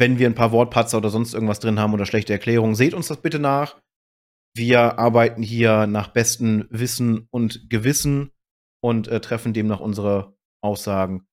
[0.00, 3.08] Wenn wir ein paar Wortpatzer oder sonst irgendwas drin haben oder schlechte Erklärungen, seht uns
[3.08, 3.76] das bitte nach.
[4.56, 8.30] Wir arbeiten hier nach bestem Wissen und Gewissen
[8.82, 10.32] und äh, treffen demnach unsere
[10.62, 11.26] Aussagen.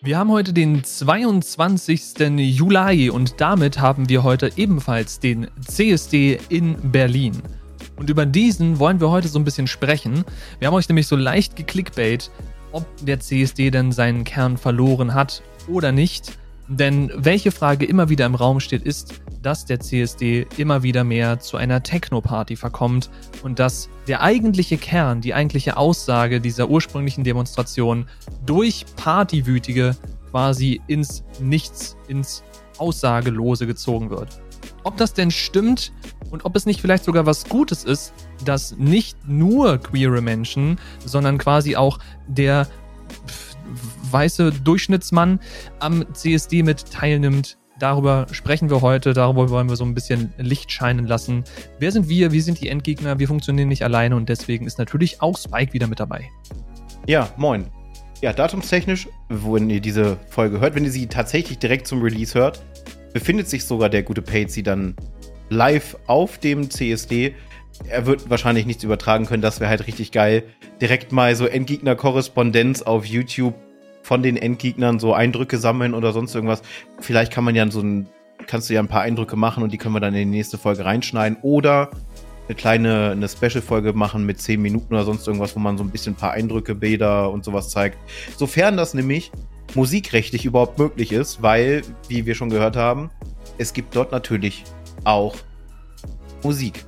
[0.00, 2.20] Wir haben heute den 22.
[2.38, 7.42] Juli und damit haben wir heute ebenfalls den CSD in Berlin.
[7.96, 10.24] Und über diesen wollen wir heute so ein bisschen sprechen.
[10.58, 12.30] Wir haben euch nämlich so leicht geklickbait,
[12.72, 16.36] ob der CSD denn seinen Kern verloren hat oder nicht.
[16.68, 21.38] Denn welche Frage immer wieder im Raum steht, ist, dass der CSD immer wieder mehr
[21.38, 23.08] zu einer Techno-Party verkommt
[23.44, 28.06] und dass der eigentliche Kern, die eigentliche Aussage dieser ursprünglichen Demonstration
[28.44, 29.96] durch Partywütige
[30.30, 32.42] quasi ins Nichts, ins
[32.78, 34.40] Aussagelose gezogen wird.
[34.86, 35.90] Ob das denn stimmt
[36.30, 38.14] und ob es nicht vielleicht sogar was Gutes ist,
[38.44, 42.68] dass nicht nur queere Menschen, sondern quasi auch der
[44.12, 45.40] weiße Durchschnittsmann
[45.80, 47.58] am CSD mit teilnimmt.
[47.80, 51.42] Darüber sprechen wir heute, darüber wollen wir so ein bisschen Licht scheinen lassen.
[51.80, 52.30] Wer sind wir?
[52.30, 53.18] Wie sind die Endgegner?
[53.18, 56.30] Wir funktionieren nicht alleine und deswegen ist natürlich auch Spike wieder mit dabei.
[57.08, 57.66] Ja, moin.
[58.22, 62.62] Ja, datumstechnisch, wenn ihr diese Folge hört, wenn ihr sie tatsächlich direkt zum Release hört,
[63.16, 64.94] befindet sich sogar der gute Patsy dann
[65.48, 67.34] live auf dem CSD.
[67.88, 70.42] Er wird wahrscheinlich nichts übertragen können, das wäre halt richtig geil.
[70.82, 73.54] Direkt mal so Endgegner-Korrespondenz auf YouTube
[74.02, 76.60] von den Endgegnern so Eindrücke sammeln oder sonst irgendwas.
[77.00, 78.06] Vielleicht kann man ja so ein,
[78.46, 80.58] kannst du ja ein paar Eindrücke machen und die können wir dann in die nächste
[80.58, 81.38] Folge reinschneiden.
[81.40, 81.88] Oder
[82.48, 85.90] eine kleine, eine Special-Folge machen mit 10 Minuten oder sonst irgendwas, wo man so ein
[85.90, 87.96] bisschen ein paar Eindrücke, Bilder und sowas zeigt.
[88.36, 89.32] Sofern das nämlich
[89.76, 93.10] musikrechtlich überhaupt möglich ist, weil, wie wir schon gehört haben,
[93.58, 94.64] es gibt dort natürlich
[95.04, 95.36] auch
[96.42, 96.84] Musik.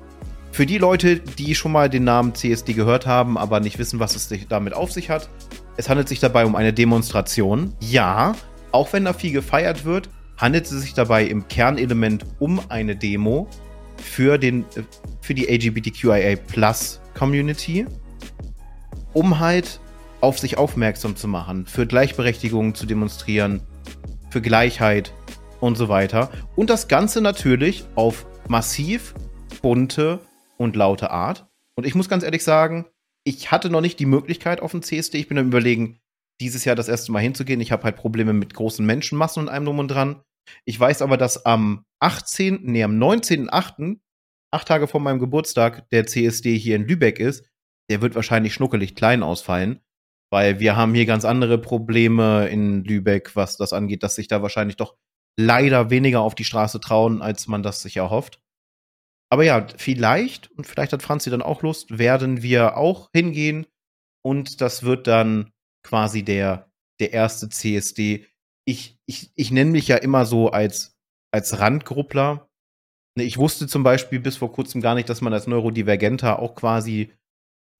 [0.50, 4.16] Für die Leute, die schon mal den Namen CSD gehört haben, aber nicht wissen, was
[4.16, 5.28] es damit auf sich hat,
[5.76, 7.72] es handelt sich dabei um eine Demonstration.
[7.80, 8.34] Ja,
[8.72, 13.48] auch wenn da viel gefeiert wird, handelt es sich dabei im Kernelement um eine Demo
[13.96, 14.82] für, den, äh,
[15.20, 17.86] für die LGBTQIA Plus Community,
[19.12, 19.80] um halt
[20.20, 23.62] auf sich aufmerksam zu machen, für Gleichberechtigung zu demonstrieren,
[24.30, 25.12] für Gleichheit
[25.60, 26.30] und so weiter.
[26.56, 29.14] Und das Ganze natürlich auf massiv
[29.62, 30.20] bunte
[30.56, 31.46] und laute Art.
[31.76, 32.86] Und ich muss ganz ehrlich sagen,
[33.24, 35.18] ich hatte noch nicht die Möglichkeit auf dem CSD.
[35.18, 36.00] Ich bin am überlegen,
[36.40, 37.60] dieses Jahr das erste Mal hinzugehen.
[37.60, 40.22] Ich habe halt Probleme mit großen Menschenmassen und allem drum und dran.
[40.64, 43.98] Ich weiß aber, dass am 18., nee, am 19.8.,
[44.50, 47.44] acht Tage vor meinem Geburtstag, der CSD hier in Lübeck ist.
[47.90, 49.80] Der wird wahrscheinlich schnuckelig klein ausfallen,
[50.30, 54.42] weil wir haben hier ganz andere Probleme in Lübeck, was das angeht, dass sich da
[54.42, 54.96] wahrscheinlich doch
[55.38, 58.40] leider weniger auf die Straße trauen, als man das sich erhofft.
[59.30, 63.66] Aber ja, vielleicht, und vielleicht hat Franzi dann auch Lust, werden wir auch hingehen.
[64.24, 65.52] Und das wird dann
[65.84, 68.26] quasi der, der erste CSD.
[68.66, 70.96] Ich, ich, ich nenne mich ja immer so als,
[71.30, 72.48] als Randgruppler.
[73.16, 76.54] Ne, ich wusste zum Beispiel bis vor kurzem gar nicht, dass man als Neurodivergenter auch
[76.54, 77.12] quasi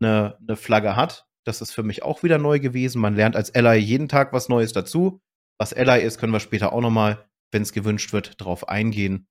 [0.01, 1.28] eine, eine Flagge hat.
[1.49, 3.01] Das ist für mich auch wieder neu gewesen.
[3.01, 5.21] Man lernt als Ally jeden Tag was Neues dazu.
[5.59, 9.27] Was Ally ist, können wir später auch noch mal, wenn es gewünscht wird, drauf eingehen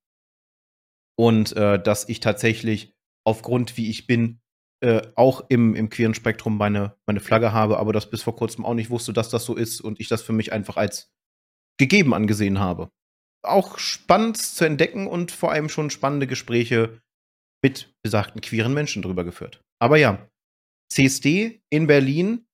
[1.18, 2.96] und äh, dass ich tatsächlich
[3.26, 4.40] aufgrund, wie ich bin,
[4.82, 8.66] äh, auch im, im queeren Spektrum meine, meine Flagge habe, aber das bis vor kurzem
[8.66, 11.12] auch nicht wusste, dass das so ist und ich das für mich einfach als
[11.80, 12.92] gegeben angesehen habe.
[13.44, 17.02] Auch spannend zu entdecken und vor allem schon spannende Gespräche
[17.64, 19.62] mit besagten queeren Menschen drüber geführt.
[19.80, 20.28] Aber ja,
[20.90, 22.48] CSD in Berlin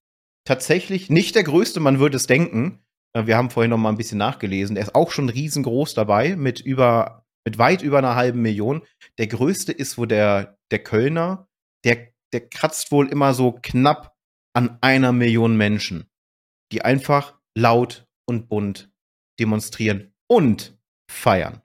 [0.45, 2.83] tatsächlich nicht der größte, man würde es denken.
[3.13, 4.75] Äh, wir haben vorhin noch mal ein bisschen nachgelesen.
[4.75, 8.83] Er ist auch schon riesengroß dabei mit über mit weit über einer halben Million.
[9.17, 11.49] Der größte ist wohl der, der Kölner.
[11.83, 14.16] Der, der kratzt wohl immer so knapp
[14.53, 16.09] an einer Million Menschen,
[16.71, 18.91] die einfach laut und bunt
[19.39, 20.77] demonstrieren und
[21.09, 21.62] feiern.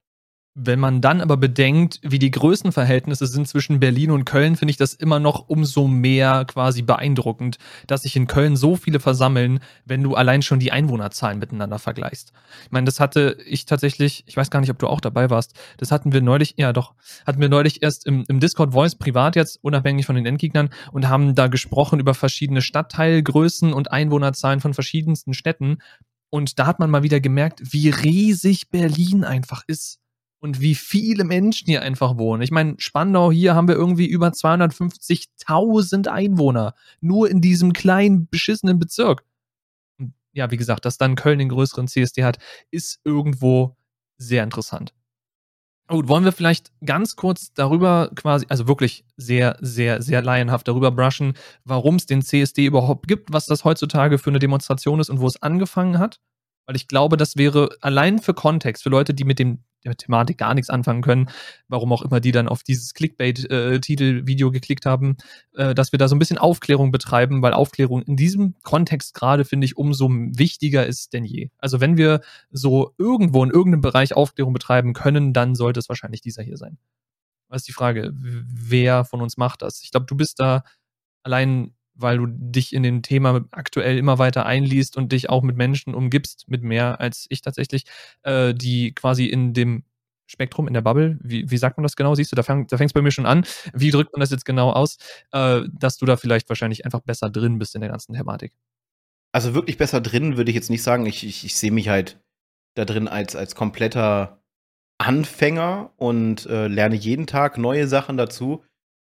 [0.61, 4.77] Wenn man dann aber bedenkt, wie die Größenverhältnisse sind zwischen Berlin und Köln, finde ich
[4.77, 10.03] das immer noch umso mehr quasi beeindruckend, dass sich in Köln so viele versammeln, wenn
[10.03, 12.33] du allein schon die Einwohnerzahlen miteinander vergleichst.
[12.65, 15.55] Ich meine, das hatte ich tatsächlich, ich weiß gar nicht, ob du auch dabei warst,
[15.77, 16.95] das hatten wir neulich, ja doch,
[17.25, 21.09] hatten wir neulich erst im, im Discord Voice privat jetzt, unabhängig von den Endgegnern, und
[21.09, 25.79] haben da gesprochen über verschiedene Stadtteilgrößen und Einwohnerzahlen von verschiedensten Städten.
[26.31, 30.01] Und da hat man mal wieder gemerkt, wie riesig Berlin einfach ist
[30.41, 32.43] und wie viele Menschen hier einfach wohnen.
[32.43, 36.75] Ich meine, Spandau hier haben wir irgendwie über 250.000 Einwohner.
[37.01, 39.25] Nur in diesem kleinen, beschissenen Bezirk.
[40.33, 42.39] Ja, wie gesagt, dass dann Köln den größeren CSD hat,
[42.71, 43.77] ist irgendwo
[44.19, 44.93] sehr interessant.
[45.89, 50.91] Gut, wollen wir vielleicht ganz kurz darüber quasi, also wirklich sehr, sehr, sehr laienhaft darüber
[50.91, 51.33] brushen,
[51.65, 55.27] warum es den CSD überhaupt gibt, was das heutzutage für eine Demonstration ist und wo
[55.27, 56.21] es angefangen hat?
[56.69, 60.37] Weil ich glaube, das wäre allein für Kontext, für Leute, die mit dem der Thematik
[60.37, 61.31] gar nichts anfangen können,
[61.69, 65.17] warum auch immer die dann auf dieses Clickbait-Titel-Video geklickt haben,
[65.55, 69.47] äh, dass wir da so ein bisschen Aufklärung betreiben, weil Aufklärung in diesem Kontext gerade,
[69.47, 71.49] finde ich, umso wichtiger ist denn je.
[71.57, 72.21] Also wenn wir
[72.51, 76.77] so irgendwo in irgendeinem Bereich Aufklärung betreiben können, dann sollte es wahrscheinlich dieser hier sein.
[77.49, 79.81] Was ist die Frage, wer von uns macht das?
[79.83, 80.65] Ich glaube, du bist da
[81.23, 85.57] allein weil du dich in dem Thema aktuell immer weiter einliest und dich auch mit
[85.57, 87.85] Menschen umgibst, mit mehr als ich tatsächlich,
[88.23, 89.85] äh, die quasi in dem
[90.27, 92.15] Spektrum, in der Bubble, wie, wie sagt man das genau?
[92.15, 93.45] Siehst du, da, fang, da fängt es bei mir schon an.
[93.73, 94.99] Wie drückt man das jetzt genau aus,
[95.33, 98.53] äh, dass du da vielleicht wahrscheinlich einfach besser drin bist in der ganzen Thematik?
[99.33, 101.07] Also wirklich besser drin würde ich jetzt nicht sagen.
[101.07, 102.21] Ich, ich, ich sehe mich halt
[102.75, 104.43] da drin als, als kompletter
[104.99, 108.65] Anfänger und äh, lerne jeden Tag neue Sachen dazu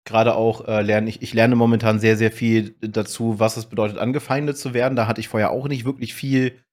[0.08, 3.98] gerade auch äh, lerne ich, ich lerne momentan sehr, sehr viel dazu, was es bedeutet,
[4.00, 4.96] angefeindet zu werden.
[4.96, 6.64] Da hatte ich vorher auch nicht wirklich viel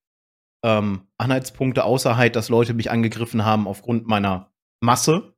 [0.64, 5.34] ähm, Anhaltspunkte, außer halt, dass Leute mich angegriffen haben aufgrund meiner Masse.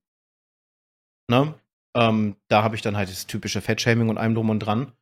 [1.28, 1.54] Ne?
[1.96, 4.92] Ähm, da habe ich dann halt das typische Fettshaming und allem drum und dran.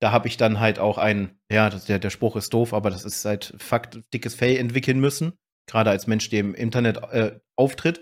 [0.00, 2.90] Da habe ich dann halt auch ein, ja, das, der, der Spruch ist doof, aber
[2.90, 5.32] das ist halt Fakt, dickes Fell entwickeln müssen
[5.66, 8.00] gerade als Mensch, der im Internet äh, auftritt.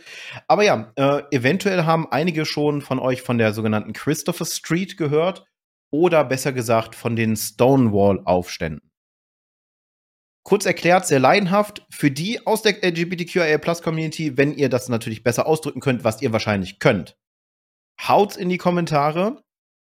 [0.49, 5.45] Aber ja, äh, eventuell haben einige schon von euch von der sogenannten Christopher Street gehört
[5.93, 8.91] oder besser gesagt von den Stonewall-Aufständen.
[10.45, 15.81] Kurz erklärt, sehr laienhaft, für die aus der LGBTQIA-Plus-Community, wenn ihr das natürlich besser ausdrücken
[15.81, 17.17] könnt, was ihr wahrscheinlich könnt.
[18.01, 19.45] Haut's in die Kommentare,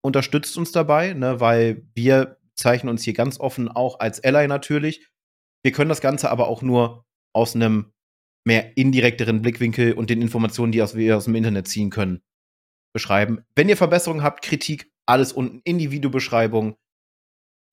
[0.02, 5.08] unterstützt uns dabei, ne, weil wir zeichnen uns hier ganz offen auch als Ally natürlich.
[5.62, 7.92] Wir können das Ganze aber auch nur aus einem
[8.46, 12.22] mehr indirekteren Blickwinkel und den Informationen, die wir aus dem Internet ziehen können,
[12.94, 13.44] beschreiben.
[13.56, 16.76] Wenn ihr Verbesserungen habt, Kritik, alles unten in die Videobeschreibung.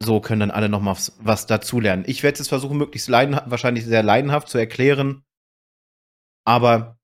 [0.03, 2.05] So können dann alle noch mal was dazulernen.
[2.07, 5.25] Ich werde es versuchen, möglichst leidenhaft, wahrscheinlich sehr leidenhaft zu erklären.
[6.47, 6.99] Aber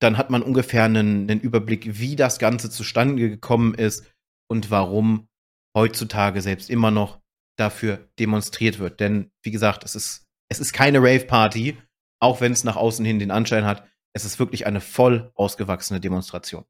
[0.00, 4.04] dann hat man ungefähr einen, einen Überblick, wie das Ganze zustande gekommen ist
[4.50, 5.28] und warum
[5.76, 7.20] heutzutage selbst immer noch
[7.56, 8.98] dafür demonstriert wird.
[8.98, 11.76] Denn, wie gesagt, es ist, es ist keine Rave-Party,
[12.22, 13.84] auch wenn es nach außen hin den Anschein hat,
[14.14, 16.64] es ist wirklich eine voll ausgewachsene Demonstration.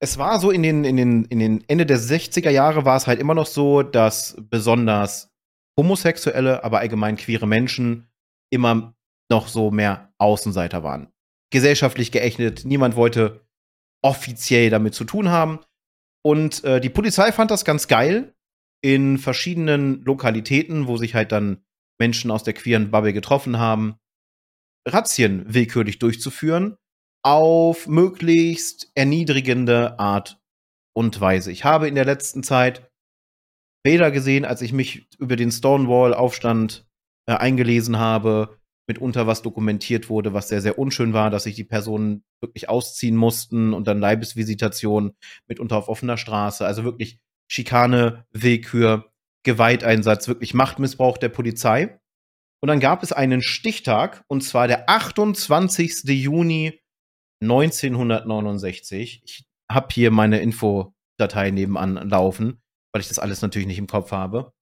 [0.00, 3.06] Es war so in den, in den, in den Ende der 60er Jahre war es
[3.06, 5.32] halt immer noch so, dass besonders
[5.78, 8.08] homosexuelle, aber allgemein queere Menschen
[8.50, 8.94] immer
[9.30, 11.12] noch so mehr Außenseiter waren.
[11.50, 13.46] Gesellschaftlich geächtet, niemand wollte
[14.02, 15.60] offiziell damit zu tun haben.
[16.22, 18.34] Und äh, die Polizei fand das ganz geil
[18.82, 21.64] in verschiedenen Lokalitäten, wo sich halt dann
[22.00, 23.96] Menschen aus der queeren Bubble getroffen haben,
[24.86, 26.76] Razzien willkürlich durchzuführen
[27.22, 30.38] auf möglichst erniedrigende Art
[30.94, 31.50] und Weise.
[31.50, 32.90] Ich habe in der letzten Zeit
[33.82, 36.86] Bilder gesehen, als ich mich über den Stonewall-Aufstand
[37.26, 41.64] äh, eingelesen habe, mitunter was dokumentiert wurde, was sehr, sehr unschön war, dass sich die
[41.64, 45.14] Personen wirklich ausziehen mussten und dann Leibesvisitation
[45.48, 46.66] mitunter auf offener Straße.
[46.66, 47.18] Also wirklich
[47.50, 49.10] Schikane, Willkür,
[49.44, 51.98] Gewalteinsatz, wirklich Machtmissbrauch der Polizei.
[52.64, 56.04] Und dann gab es einen Stichtag, und zwar der 28.
[56.04, 56.80] Juni
[57.42, 59.20] 1969.
[59.22, 64.12] Ich habe hier meine Infodatei nebenan laufen, weil ich das alles natürlich nicht im Kopf
[64.12, 64.54] habe.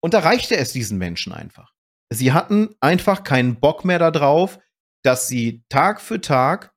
[0.00, 1.72] Und da reichte es diesen Menschen einfach.
[2.12, 4.60] Sie hatten einfach keinen Bock mehr darauf,
[5.02, 6.72] dass sie Tag für Tag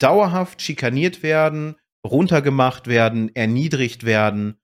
[0.00, 1.76] dauerhaft schikaniert werden,
[2.06, 4.58] runtergemacht werden, erniedrigt werden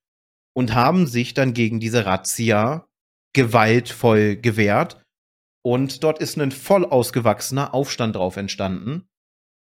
[0.57, 2.89] und haben sich dann gegen diese Razzia
[3.35, 5.04] gewaltvoll gewehrt.
[5.65, 9.09] Und dort ist ein voll ausgewachsener Aufstand drauf entstanden,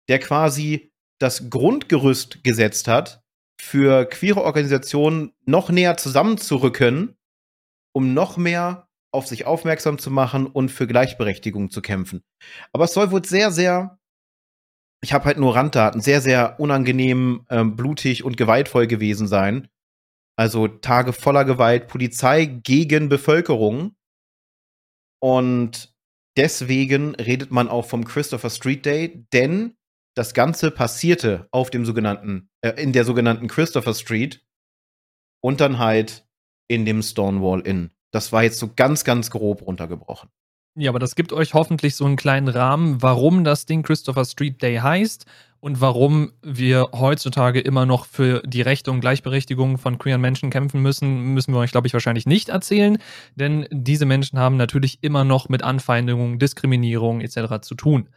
[0.08, 3.22] der quasi das Grundgerüst gesetzt hat,
[3.60, 7.18] für queere Organisationen noch näher zusammenzurücken,
[7.92, 12.22] um noch mehr auf sich aufmerksam zu machen und für Gleichberechtigung zu kämpfen.
[12.72, 13.98] Aber es soll wohl sehr, sehr,
[15.02, 19.68] ich habe halt nur Randdaten, sehr, sehr unangenehm, ähm, blutig und gewaltvoll gewesen sein.
[20.36, 23.94] Also Tage voller Gewalt, Polizei gegen Bevölkerung.
[25.22, 25.94] Und
[26.36, 29.76] deswegen redet man auch vom Christopher Street Day, denn
[30.16, 34.44] das Ganze passierte auf dem sogenannten, äh, in der sogenannten Christopher Street
[35.42, 36.26] und dann halt
[36.68, 37.90] in dem Stonewall Inn.
[38.12, 40.30] Das war jetzt so ganz, ganz grob runtergebrochen.
[40.76, 44.62] Ja, aber das gibt euch hoffentlich so einen kleinen Rahmen, warum das Ding Christopher Street
[44.62, 45.26] Day heißt
[45.60, 50.80] und warum wir heutzutage immer noch für die Rechte und Gleichberechtigung von queeren Menschen kämpfen
[50.80, 52.98] müssen, müssen wir euch, glaube ich, wahrscheinlich nicht erzählen,
[53.34, 57.60] denn diese Menschen haben natürlich immer noch mit Anfeindungen, Diskriminierung etc.
[57.60, 58.08] zu tun.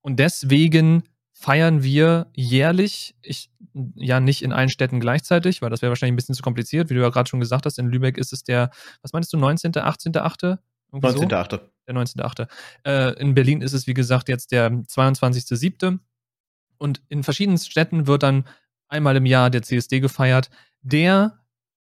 [0.00, 1.02] Und deswegen
[1.34, 3.50] feiern wir jährlich, ich,
[3.94, 6.88] ja nicht in allen Städten gleichzeitig, weil das wäre wahrscheinlich ein bisschen zu kompliziert.
[6.88, 8.70] Wie du ja gerade schon gesagt hast, in Lübeck ist es der,
[9.02, 10.58] was meinst du, 19., 18., 8.?
[10.92, 11.50] 19.8.
[11.50, 11.60] So?
[11.86, 12.48] Der 19.8.
[12.84, 15.98] Äh, in Berlin ist es, wie gesagt, jetzt der 22.7.
[16.78, 18.44] Und in verschiedenen Städten wird dann
[18.88, 21.38] einmal im Jahr der CSD gefeiert, der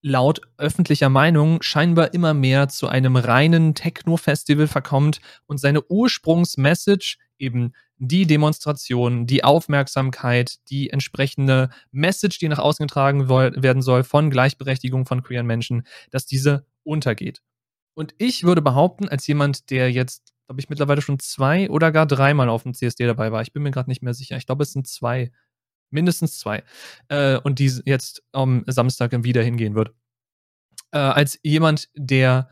[0.01, 7.73] laut öffentlicher Meinung scheinbar immer mehr zu einem reinen Techno-Festival verkommt und seine Ursprungsmessage eben
[7.97, 15.05] die Demonstration, die Aufmerksamkeit, die entsprechende Message, die nach außen getragen werden soll von Gleichberechtigung
[15.05, 17.43] von queeren Menschen, dass diese untergeht.
[17.93, 22.05] Und ich würde behaupten, als jemand, der jetzt, glaube ich, mittlerweile schon zwei oder gar
[22.05, 24.63] dreimal auf dem CSD dabei war, ich bin mir gerade nicht mehr sicher, ich glaube,
[24.63, 25.31] es sind zwei,
[25.91, 26.63] mindestens zwei,
[27.08, 29.93] äh, und die jetzt am Samstag wieder hingehen wird.
[30.91, 32.50] Äh, als jemand, der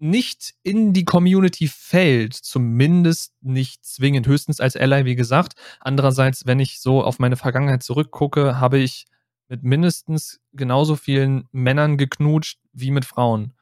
[0.00, 5.52] nicht in die Community fällt, zumindest nicht zwingend, höchstens als Ally, wie gesagt.
[5.78, 9.04] Andererseits, wenn ich so auf meine Vergangenheit zurückgucke, habe ich
[9.46, 13.52] mit mindestens genauso vielen Männern geknutscht wie mit Frauen.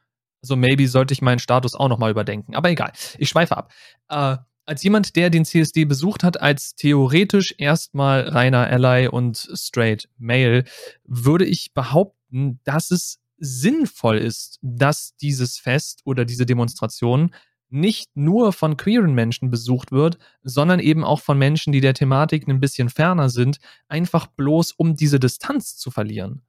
[0.41, 2.55] Also maybe sollte ich meinen Status auch nochmal überdenken.
[2.55, 3.71] Aber egal, ich schweife ab.
[4.09, 10.07] Äh, als jemand, der den CSD besucht hat, als theoretisch erstmal reiner Ally und straight
[10.17, 10.63] Male,
[11.03, 17.33] würde ich behaupten, dass es sinnvoll ist, dass dieses Fest oder diese Demonstration
[17.69, 22.47] nicht nur von queeren Menschen besucht wird, sondern eben auch von Menschen, die der Thematik
[22.47, 26.41] ein bisschen ferner sind, einfach bloß um diese Distanz zu verlieren.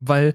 [0.00, 0.34] Weil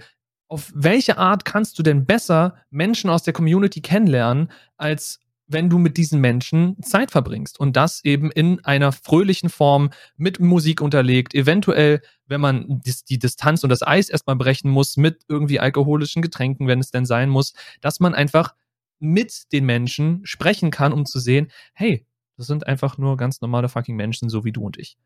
[0.54, 5.80] auf welche Art kannst du denn besser Menschen aus der Community kennenlernen, als wenn du
[5.80, 11.34] mit diesen Menschen Zeit verbringst und das eben in einer fröhlichen Form mit Musik unterlegt,
[11.34, 16.68] eventuell, wenn man die Distanz und das Eis erstmal brechen muss, mit irgendwie alkoholischen Getränken,
[16.68, 18.54] wenn es denn sein muss, dass man einfach
[19.00, 22.06] mit den Menschen sprechen kann, um zu sehen, hey,
[22.38, 24.98] das sind einfach nur ganz normale fucking Menschen, so wie du und ich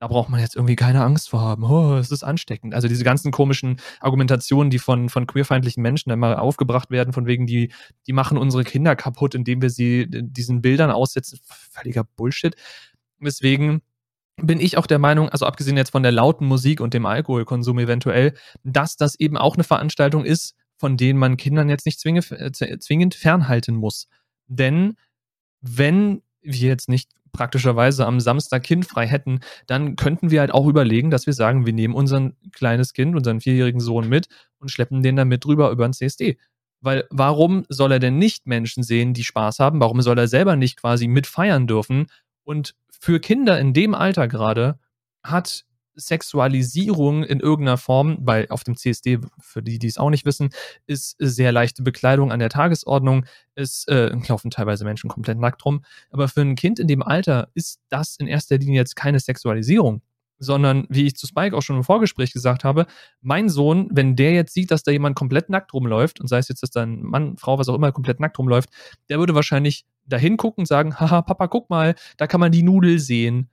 [0.00, 1.64] da braucht man jetzt irgendwie keine Angst vor haben.
[1.64, 2.72] Oh, es ist ansteckend.
[2.74, 7.46] Also diese ganzen komischen Argumentationen, die von, von queerfeindlichen Menschen immer aufgebracht werden, von wegen,
[7.46, 7.72] die,
[8.06, 11.40] die machen unsere Kinder kaputt, indem wir sie diesen Bildern aussetzen.
[11.44, 12.54] Völliger Bullshit.
[13.20, 13.82] Deswegen
[14.40, 17.80] bin ich auch der Meinung, also abgesehen jetzt von der lauten Musik und dem Alkoholkonsum
[17.80, 22.52] eventuell, dass das eben auch eine Veranstaltung ist, von denen man Kindern jetzt nicht äh,
[22.52, 24.06] zwingend fernhalten muss.
[24.46, 24.94] Denn
[25.60, 31.10] wenn wir jetzt nicht praktischerweise am Samstag kindfrei hätten, dann könnten wir halt auch überlegen,
[31.10, 34.28] dass wir sagen, wir nehmen unser kleines Kind, unseren vierjährigen Sohn mit
[34.58, 36.38] und schleppen den dann mit drüber über ein CSD.
[36.80, 39.80] Weil warum soll er denn nicht Menschen sehen, die Spaß haben?
[39.80, 42.06] Warum soll er selber nicht quasi mitfeiern dürfen?
[42.44, 44.78] Und für Kinder in dem Alter gerade
[45.22, 45.64] hat
[45.98, 50.50] Sexualisierung in irgendeiner Form, weil auf dem CSD, für die, die es auch nicht wissen,
[50.86, 53.26] ist sehr leichte Bekleidung an der Tagesordnung.
[53.54, 55.84] Es äh, laufen teilweise Menschen komplett nackt rum.
[56.10, 60.02] Aber für ein Kind in dem Alter ist das in erster Linie jetzt keine Sexualisierung,
[60.38, 62.86] sondern wie ich zu Spike auch schon im Vorgespräch gesagt habe,
[63.20, 66.48] mein Sohn, wenn der jetzt sieht, dass da jemand komplett nackt rumläuft, und sei es
[66.48, 68.70] jetzt, dass da ein Mann, Frau, was auch immer, komplett nackt rumläuft,
[69.08, 72.62] der würde wahrscheinlich dahin gucken und sagen, haha, Papa, guck mal, da kann man die
[72.62, 73.50] Nudel sehen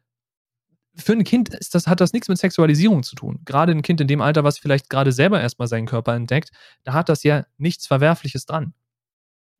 [0.95, 3.41] für ein Kind ist das, hat das nichts mit Sexualisierung zu tun.
[3.45, 6.51] Gerade ein Kind in dem Alter, was vielleicht gerade selber erstmal seinen Körper entdeckt,
[6.83, 8.73] da hat das ja nichts Verwerfliches dran.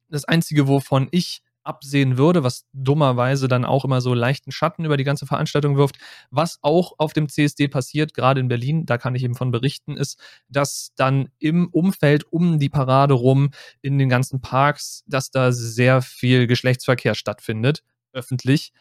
[0.10, 4.98] Das Einzige, wovon ich absehen würde, was dummerweise dann auch immer so leichten Schatten über
[4.98, 5.98] die ganze Veranstaltung wirft,
[6.30, 9.98] was auch auf dem CSD passiert, gerade in Berlin, da kann ich eben von berichten,
[9.98, 13.50] ist, dass dann im Umfeld um die Parade rum,
[13.82, 18.72] in den ganzen Parks, dass da sehr viel Geschlechtsverkehr stattfindet, öffentlich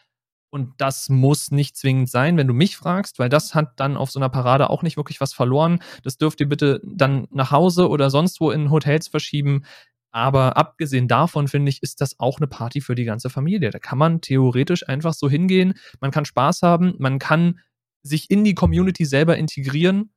[0.55, 4.09] und das muss nicht zwingend sein, wenn du mich fragst, weil das hat dann auf
[4.09, 5.79] so einer Parade auch nicht wirklich was verloren.
[6.01, 9.65] Das dürft ihr bitte dann nach Hause oder sonst wo in Hotels verschieben.
[10.11, 13.69] Aber abgesehen davon, finde ich, ist das auch eine Party für die ganze Familie.
[13.69, 15.73] Da kann man theoretisch einfach so hingehen.
[15.99, 16.95] Man kann Spaß haben.
[16.99, 17.59] Man kann
[18.01, 20.13] sich in die Community selber integrieren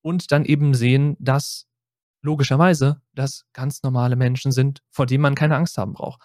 [0.00, 1.66] und dann eben sehen, dass
[2.22, 6.22] logischerweise das ganz normale Menschen sind, vor denen man keine Angst haben braucht.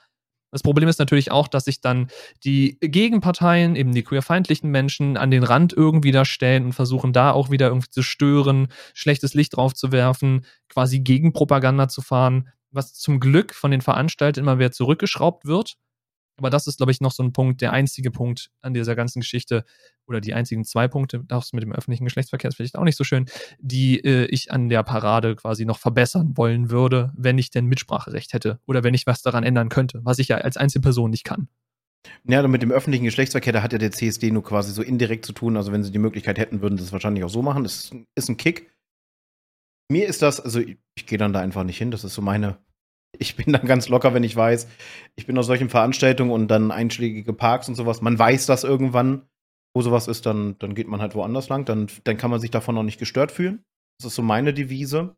[0.52, 2.08] Das Problem ist natürlich auch, dass sich dann
[2.44, 7.32] die Gegenparteien, eben die queerfeindlichen Menschen, an den Rand irgendwie da stellen und versuchen, da
[7.32, 12.94] auch wieder irgendwie zu stören, schlechtes Licht drauf zu werfen, quasi Gegenpropaganda zu fahren, was
[12.94, 15.78] zum Glück von den Veranstaltern immer wieder zurückgeschraubt wird.
[16.38, 19.22] Aber das ist, glaube ich, noch so ein Punkt, der einzige Punkt an dieser ganzen
[19.22, 19.66] Geschichte
[20.08, 23.04] oder die einzigen zwei Punkte, das mit dem öffentlichen Geschlechtsverkehr ist vielleicht auch nicht so
[23.04, 23.26] schön,
[23.60, 28.34] die äh, ich an der Parade quasi noch verbessern wollen würde, wenn ich denn Mitspracherecht
[28.34, 31.50] hätte oder wenn ich was daran ändern könnte, was ich ja als Einzelperson nicht kann.
[32.26, 35.34] Ja, mit dem öffentlichen Geschlechtsverkehr, da hat ja der CSD nur quasi so indirekt zu
[35.34, 35.58] tun.
[35.58, 37.64] Also, wenn sie die Möglichkeit hätten, würden sie es wahrscheinlich auch so machen.
[37.64, 38.72] Das ist ein Kick.
[39.90, 41.92] Mir ist das, also ich, ich gehe dann da einfach nicht hin.
[41.92, 42.60] Das ist so meine
[43.20, 44.68] ich bin dann ganz locker, wenn ich weiß,
[45.16, 48.02] ich bin aus solchen Veranstaltungen und dann einschlägige Parks und sowas.
[48.02, 49.28] Man weiß das irgendwann.
[49.76, 51.66] wo sowas ist, dann, dann geht man halt woanders lang.
[51.66, 53.64] Dann, dann kann man sich davon noch nicht gestört fühlen.
[54.00, 55.16] Das ist so meine Devise.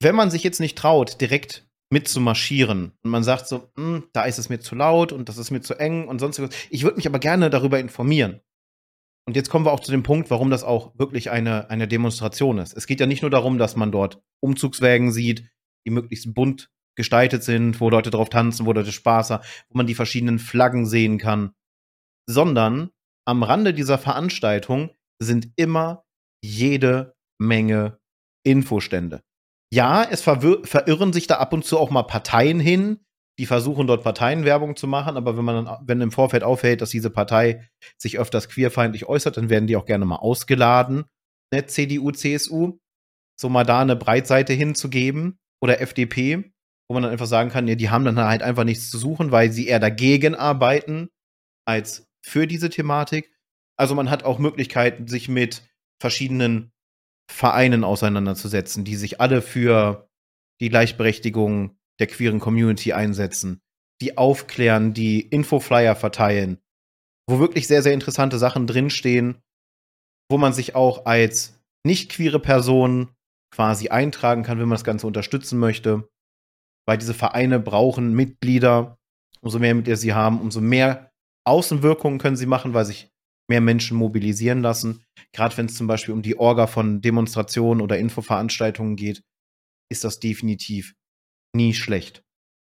[0.00, 4.38] Wenn man sich jetzt nicht traut, direkt mitzumarschieren und man sagt so, hm, da ist
[4.38, 6.50] es mir zu laut und das ist mir zu eng und sonst was.
[6.70, 8.40] Ich würde mich aber gerne darüber informieren.
[9.26, 12.58] Und jetzt kommen wir auch zu dem Punkt, warum das auch wirklich eine, eine Demonstration
[12.58, 12.74] ist.
[12.74, 15.50] Es geht ja nicht nur darum, dass man dort Umzugswägen sieht,
[15.86, 19.86] die möglichst bunt gestaltet sind, wo Leute drauf tanzen, wo Leute Spaß haben, wo man
[19.86, 21.52] die verschiedenen Flaggen sehen kann,
[22.28, 22.90] sondern
[23.24, 24.90] am Rande dieser Veranstaltung
[25.22, 26.04] sind immer
[26.42, 27.98] jede Menge
[28.44, 29.22] Infostände.
[29.72, 32.98] Ja, es verirren sich da ab und zu auch mal Parteien hin,
[33.38, 36.90] die versuchen dort Parteienwerbung zu machen, aber wenn man dann, wenn im Vorfeld auffällt, dass
[36.90, 41.04] diese Partei sich öfters queerfeindlich äußert, dann werden die auch gerne mal ausgeladen,
[41.52, 42.78] ne, CDU, CSU,
[43.38, 46.52] so mal da eine Breitseite hinzugeben oder FDP,
[46.88, 49.30] wo man dann einfach sagen kann, ja, die haben dann halt einfach nichts zu suchen,
[49.32, 51.08] weil sie eher dagegen arbeiten
[51.66, 53.32] als für diese Thematik.
[53.76, 55.62] Also man hat auch Möglichkeiten, sich mit
[56.00, 56.72] verschiedenen
[57.30, 60.08] Vereinen auseinanderzusetzen, die sich alle für
[60.60, 63.60] die Gleichberechtigung der queeren Community einsetzen,
[64.00, 66.58] die aufklären, die Infoflyer verteilen,
[67.28, 69.42] wo wirklich sehr, sehr interessante Sachen drinstehen,
[70.30, 73.14] wo man sich auch als nicht queere Person
[73.58, 76.08] quasi eintragen kann, wenn man das Ganze unterstützen möchte.
[76.86, 78.98] Weil diese Vereine brauchen Mitglieder.
[79.40, 81.10] Umso mehr Mitglieder sie haben, umso mehr
[81.44, 83.10] Außenwirkungen können sie machen, weil sich
[83.50, 85.04] mehr Menschen mobilisieren lassen.
[85.32, 89.24] Gerade wenn es zum Beispiel um die Orga von Demonstrationen oder Infoveranstaltungen geht,
[89.90, 90.94] ist das definitiv
[91.52, 92.22] nie schlecht.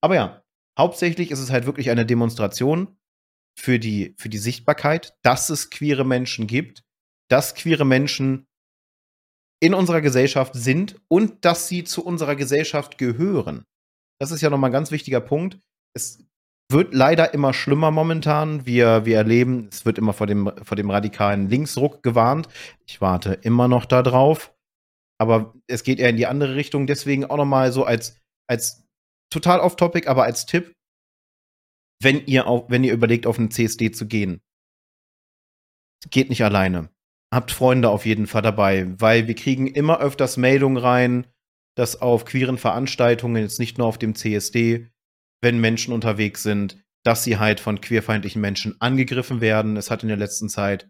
[0.01, 0.43] Aber ja,
[0.79, 2.97] hauptsächlich ist es halt wirklich eine Demonstration
[3.59, 6.83] für die, für die Sichtbarkeit, dass es queere Menschen gibt,
[7.29, 8.46] dass queere Menschen
[9.59, 13.65] in unserer Gesellschaft sind und dass sie zu unserer Gesellschaft gehören.
[14.19, 15.59] Das ist ja nochmal ein ganz wichtiger Punkt.
[15.95, 16.23] Es
[16.71, 18.65] wird leider immer schlimmer momentan.
[18.65, 22.47] Wir, wir erleben, es wird immer vor dem, vor dem radikalen Linksruck gewarnt.
[22.87, 24.53] Ich warte immer noch darauf.
[25.19, 26.85] Aber es geht eher in die andere Richtung.
[26.85, 28.85] Deswegen auch nochmal so als, als
[29.31, 30.73] total off-topic, aber als Tipp,
[32.01, 34.41] wenn ihr, auf, wenn ihr überlegt, auf einen CSD zu gehen,
[36.11, 36.89] geht nicht alleine.
[37.33, 41.27] Habt Freunde auf jeden Fall dabei, weil wir kriegen immer öfters Meldungen rein,
[41.75, 44.89] dass auf queeren Veranstaltungen, jetzt nicht nur auf dem CSD,
[45.41, 49.77] wenn Menschen unterwegs sind, dass sie halt von queerfeindlichen Menschen angegriffen werden.
[49.77, 50.89] Es hat in der letzten Zeit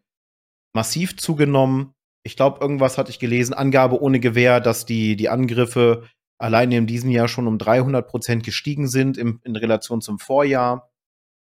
[0.73, 1.93] massiv zugenommen.
[2.23, 6.07] Ich glaube, irgendwas hatte ich gelesen, Angabe ohne Gewähr, dass die, die Angriffe
[6.39, 10.91] allein in diesem Jahr schon um 300 Prozent gestiegen sind im, in Relation zum Vorjahr.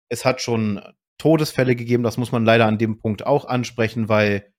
[0.09, 0.81] Es hat schon
[1.17, 4.53] Todesfälle gegeben, das muss man leider an dem Punkt auch ansprechen, weil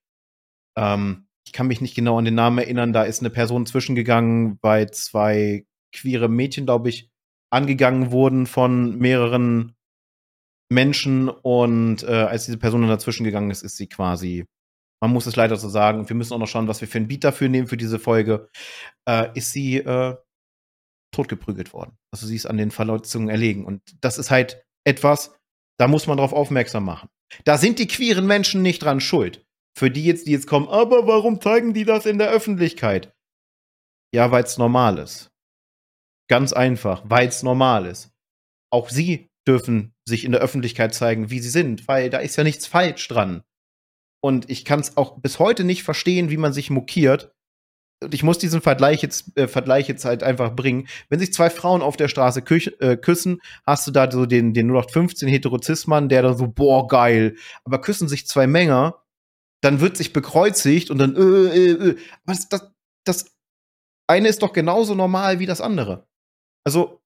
[0.79, 4.59] ähm, ich kann mich nicht genau an den Namen erinnern, da ist eine Person zwischengegangen,
[4.63, 7.11] weil zwei queere Mädchen, glaube ich,
[7.51, 9.75] angegangen wurden von mehreren
[10.71, 14.45] Menschen und äh, als diese Person dann dazwischen gegangen ist, ist sie quasi,
[15.03, 16.99] man muss es leider so sagen, und wir müssen auch noch schauen, was wir für
[16.99, 18.51] ein Beat dafür nehmen für diese Folge,
[19.09, 20.17] äh, ist sie äh,
[21.15, 21.97] totgeprügelt worden.
[22.13, 23.65] Also sie ist an den Verletzungen erlegen.
[23.65, 25.35] Und das ist halt etwas,
[25.79, 27.09] da muss man drauf aufmerksam machen.
[27.45, 29.47] Da sind die queeren Menschen nicht dran schuld.
[29.79, 33.15] Für die jetzt, die jetzt kommen, aber warum zeigen die das in der Öffentlichkeit?
[34.13, 35.31] Ja, weil es normal ist.
[36.29, 38.11] Ganz einfach, weil es normal ist.
[38.73, 42.43] Auch sie dürfen sich in der Öffentlichkeit zeigen, wie sie sind, weil da ist ja
[42.43, 43.45] nichts falsch dran.
[44.21, 47.31] Und ich kann es auch bis heute nicht verstehen, wie man sich mokiert.
[48.03, 50.89] Und ich muss diesen Vergleich jetzt, äh, Vergleich jetzt halt einfach bringen.
[51.09, 54.71] Wenn sich zwei Frauen auf der Straße äh, küssen, hast du da so den, den
[54.71, 57.37] 0815 Heterozismann, der da so, boah, geil.
[57.63, 59.05] Aber küssen sich zwei Männer,
[59.63, 61.99] dann wird sich bekreuzigt und dann, äh, äh, äh.
[62.25, 62.71] Was, das,
[63.05, 63.37] das
[64.09, 66.07] eine ist doch genauso normal wie das andere.
[66.65, 67.01] Also,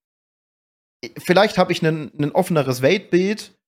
[1.18, 3.58] vielleicht habe ich ein offeneres Weltbild,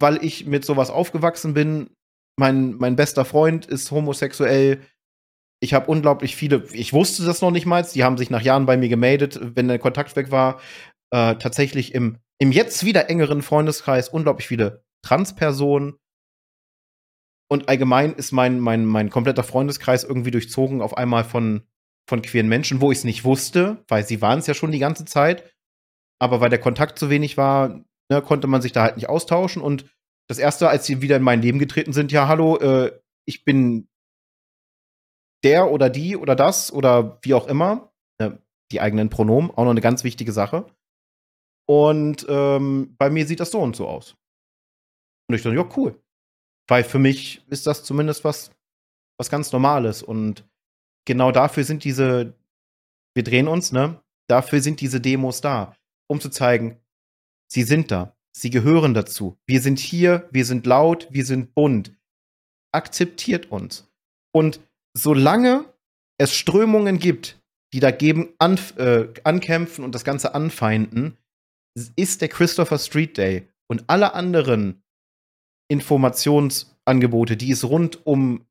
[0.00, 1.90] weil ich mit sowas aufgewachsen bin.
[2.36, 4.82] Mein, mein bester Freund ist homosexuell.
[5.60, 8.66] Ich habe unglaublich viele, ich wusste das noch nicht mal, die haben sich nach Jahren
[8.66, 10.60] bei mir gemeldet, wenn der Kontakt weg war.
[11.10, 15.96] Äh, tatsächlich im, im jetzt wieder engeren Freundeskreis unglaublich viele Transpersonen.
[17.48, 21.62] Und allgemein ist mein, mein, mein kompletter Freundeskreis irgendwie durchzogen auf einmal von
[22.06, 24.78] von queeren Menschen, wo ich es nicht wusste, weil sie waren es ja schon die
[24.78, 25.54] ganze Zeit.
[26.20, 29.62] Aber weil der Kontakt zu wenig war, ne, konnte man sich da halt nicht austauschen.
[29.62, 29.86] Und
[30.28, 32.92] das erste, als sie wieder in mein Leben getreten sind, ja, hallo, äh,
[33.26, 33.88] ich bin
[35.42, 37.92] der oder die oder das oder wie auch immer.
[38.18, 38.32] Äh,
[38.70, 40.66] die eigenen Pronomen, auch noch eine ganz wichtige Sache.
[41.66, 44.16] Und ähm, bei mir sieht das so und so aus.
[45.28, 46.02] Und ich dachte, ja, cool.
[46.68, 48.50] Weil für mich ist das zumindest was,
[49.18, 50.02] was ganz Normales.
[50.02, 50.44] Und
[51.04, 52.34] genau dafür sind diese,
[53.14, 54.00] wir drehen uns, ne?
[54.28, 55.76] Dafür sind diese Demos da,
[56.08, 56.80] um zu zeigen,
[57.50, 58.16] sie sind da.
[58.36, 59.38] Sie gehören dazu.
[59.46, 61.92] Wir sind hier, wir sind laut, wir sind bunt.
[62.72, 63.88] Akzeptiert uns.
[64.34, 64.60] Und
[64.96, 65.72] solange
[66.18, 67.40] es Strömungen gibt,
[67.72, 71.16] die dagegen an, äh, ankämpfen und das Ganze anfeinden,
[71.96, 74.83] ist der Christopher Street Day und alle anderen
[75.68, 78.44] Informationsangebote, die es rund um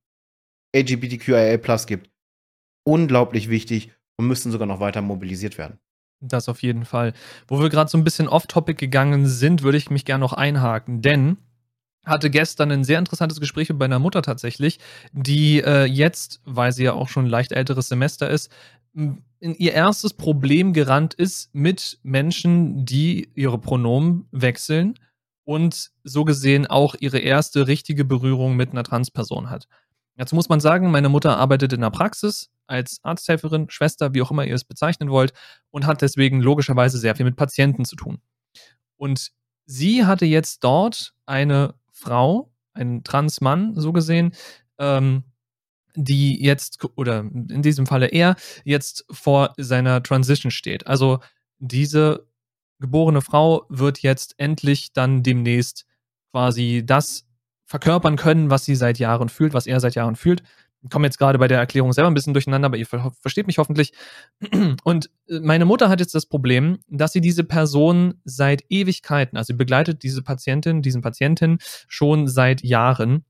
[0.76, 2.10] LGBTQIA Plus gibt,
[2.84, 5.80] unglaublich wichtig und müssen sogar noch weiter mobilisiert werden.
[6.20, 7.14] Das auf jeden Fall.
[7.48, 11.02] Wo wir gerade so ein bisschen off-topic gegangen sind, würde ich mich gerne noch einhaken,
[11.02, 11.38] denn
[12.06, 14.80] hatte gestern ein sehr interessantes Gespräch mit meiner Mutter tatsächlich,
[15.12, 18.52] die äh, jetzt, weil sie ja auch schon ein leicht älteres Semester ist,
[18.94, 25.00] in ihr erstes Problem gerannt ist mit Menschen, die ihre Pronomen wechseln
[25.46, 29.68] und so gesehen auch ihre erste richtige Berührung mit einer Transperson hat.
[30.16, 34.32] Dazu muss man sagen, meine Mutter arbeitet in der Praxis als Arzthelferin, Schwester, wie auch
[34.32, 35.34] immer ihr es bezeichnen wollt,
[35.72, 38.20] und hat deswegen logischerweise sehr viel mit Patienten zu tun.
[38.96, 39.32] Und
[39.66, 44.34] sie hatte jetzt dort eine Frau, einen Transmann, so gesehen,
[44.78, 45.24] ähm,
[45.96, 50.88] die jetzt, oder in diesem Falle er, jetzt vor seiner Transition steht.
[50.88, 51.20] Also
[51.60, 52.28] diese
[52.84, 55.86] geborene Frau wird jetzt endlich dann demnächst
[56.32, 57.26] quasi das
[57.66, 60.44] verkörpern können, was sie seit Jahren fühlt, was er seit Jahren fühlt.
[60.82, 63.58] Ich komme jetzt gerade bei der Erklärung selber ein bisschen durcheinander, aber ihr versteht mich
[63.58, 63.94] hoffentlich.
[64.84, 69.54] Und äh, meine Mutter hat jetzt das Problem, dass sie diese Person seit Ewigkeiten, also
[69.54, 73.24] sie begleitet diese Patientin, diesen Patientin schon seit Jahren,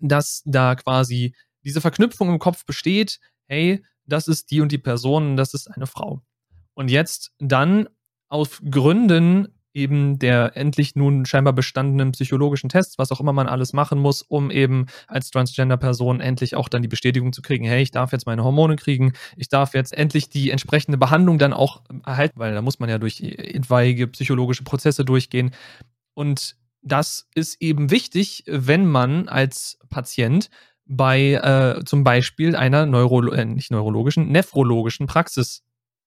[0.00, 5.36] dass da quasi diese Verknüpfung im Kopf besteht, hey, das ist die und die Person,
[5.36, 6.22] das ist eine Frau.
[6.72, 7.86] Und jetzt dann
[8.32, 13.72] aus Gründen eben der endlich nun scheinbar bestandenen psychologischen Tests, was auch immer man alles
[13.72, 17.90] machen muss, um eben als Transgender-Person endlich auch dann die Bestätigung zu kriegen, hey, ich
[17.90, 22.38] darf jetzt meine Hormone kriegen, ich darf jetzt endlich die entsprechende Behandlung dann auch erhalten,
[22.38, 25.52] weil da muss man ja durch etwaige psychologische Prozesse durchgehen.
[26.14, 30.50] Und das ist eben wichtig, wenn man als Patient
[30.84, 35.62] bei äh, zum Beispiel einer Neuro äh, nicht neurologischen, nephrologischen Praxis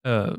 [0.06, 0.34] äh,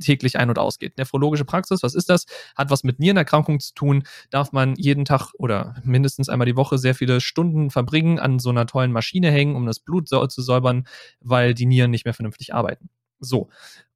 [0.00, 0.96] täglich ein- und ausgeht.
[0.96, 2.24] Nephrologische Praxis, was ist das?
[2.56, 4.04] Hat was mit Nierenerkrankungen zu tun.
[4.30, 8.48] Darf man jeden Tag oder mindestens einmal die Woche sehr viele Stunden verbringen, an so
[8.50, 10.86] einer tollen Maschine hängen, um das Blut zu säubern,
[11.20, 12.88] weil die Nieren nicht mehr vernünftig arbeiten.
[13.20, 13.50] So.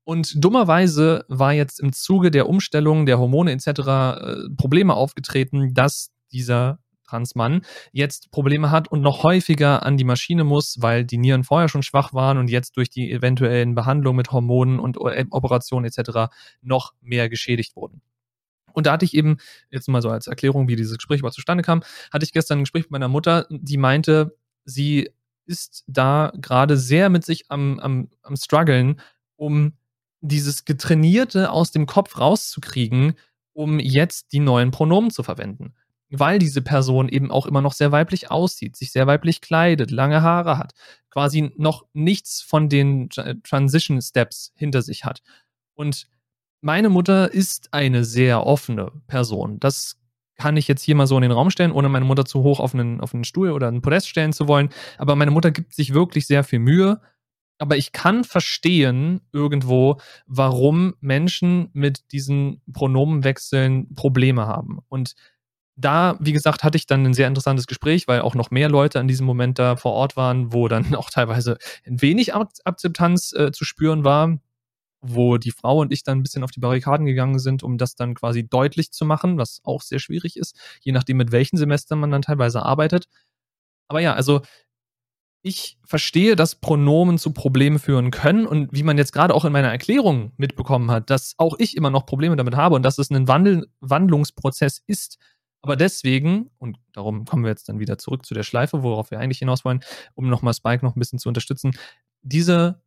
[0.04, 3.66] Und dummerweise war jetzt im Zuge der Umstellung der Hormone etc.
[3.68, 6.80] Äh, Probleme aufgetreten, dass dieser
[7.12, 11.68] Transmann jetzt Probleme hat und noch häufiger an die Maschine muss, weil die Nieren vorher
[11.68, 16.32] schon schwach waren und jetzt durch die eventuellen Behandlungen mit Hormonen und äh, Operationen etc.
[16.62, 18.00] noch mehr geschädigt wurden.
[18.72, 19.36] Und da hatte ich eben,
[19.70, 22.62] jetzt mal so als Erklärung, wie dieses Gespräch überhaupt zustande kam, hatte ich gestern ein
[22.62, 25.10] Gespräch mit meiner Mutter, die meinte, sie
[25.44, 29.00] ist da gerade sehr mit sich am, am, am struggeln,
[29.36, 29.74] um
[30.22, 33.14] dieses Getrainierte aus dem Kopf rauszukriegen,
[33.52, 35.74] um jetzt die neuen Pronomen zu verwenden
[36.12, 40.22] weil diese Person eben auch immer noch sehr weiblich aussieht, sich sehr weiblich kleidet, lange
[40.22, 40.72] Haare hat,
[41.10, 43.08] quasi noch nichts von den
[43.42, 45.22] Transition Steps hinter sich hat.
[45.74, 46.06] Und
[46.60, 49.58] meine Mutter ist eine sehr offene Person.
[49.58, 49.98] Das
[50.36, 52.60] kann ich jetzt hier mal so in den Raum stellen, ohne meine Mutter zu hoch
[52.60, 54.68] auf einen, auf einen Stuhl oder einen Podest stellen zu wollen.
[54.98, 57.00] Aber meine Mutter gibt sich wirklich sehr viel Mühe.
[57.58, 64.80] Aber ich kann verstehen irgendwo, warum Menschen mit diesen Pronomenwechseln Probleme haben.
[64.88, 65.14] Und
[65.76, 69.00] da, wie gesagt, hatte ich dann ein sehr interessantes Gespräch, weil auch noch mehr Leute
[69.00, 73.52] an diesem Moment da vor Ort waren, wo dann auch teilweise ein wenig Akzeptanz äh,
[73.52, 74.38] zu spüren war,
[75.00, 77.96] wo die Frau und ich dann ein bisschen auf die Barrikaden gegangen sind, um das
[77.96, 81.98] dann quasi deutlich zu machen, was auch sehr schwierig ist, je nachdem, mit welchen Semestern
[81.98, 83.08] man dann teilweise arbeitet.
[83.88, 84.42] Aber ja, also
[85.42, 89.52] ich verstehe, dass Pronomen zu Problemen führen können und wie man jetzt gerade auch in
[89.52, 93.10] meiner Erklärung mitbekommen hat, dass auch ich immer noch Probleme damit habe und dass es
[93.10, 95.18] ein Wandel Wandlungsprozess ist,
[95.62, 99.20] aber deswegen, und darum kommen wir jetzt dann wieder zurück zu der Schleife, worauf wir
[99.20, 99.80] eigentlich hinaus wollen,
[100.14, 101.72] um nochmal Spike noch ein bisschen zu unterstützen,
[102.22, 102.82] diese,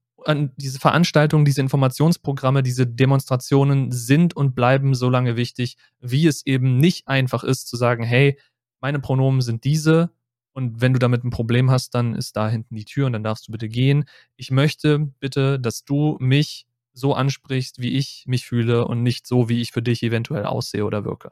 [0.58, 6.78] diese Veranstaltungen, diese Informationsprogramme, diese Demonstrationen sind und bleiben so lange wichtig, wie es eben
[6.78, 8.38] nicht einfach ist zu sagen, hey,
[8.82, 10.12] meine Pronomen sind diese
[10.54, 13.24] und wenn du damit ein Problem hast, dann ist da hinten die Tür und dann
[13.24, 14.06] darfst du bitte gehen.
[14.36, 19.50] Ich möchte bitte, dass du mich so ansprichst, wie ich mich fühle und nicht so,
[19.50, 21.32] wie ich für dich eventuell aussehe oder wirke.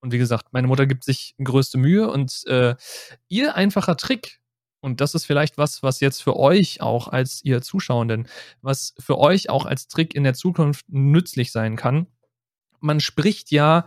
[0.00, 2.76] Und wie gesagt, meine Mutter gibt sich größte Mühe und äh,
[3.28, 4.40] ihr einfacher Trick,
[4.80, 8.28] und das ist vielleicht was, was jetzt für euch auch als ihr Zuschauenden,
[8.62, 12.06] was für euch auch als Trick in der Zukunft nützlich sein kann.
[12.80, 13.86] Man spricht ja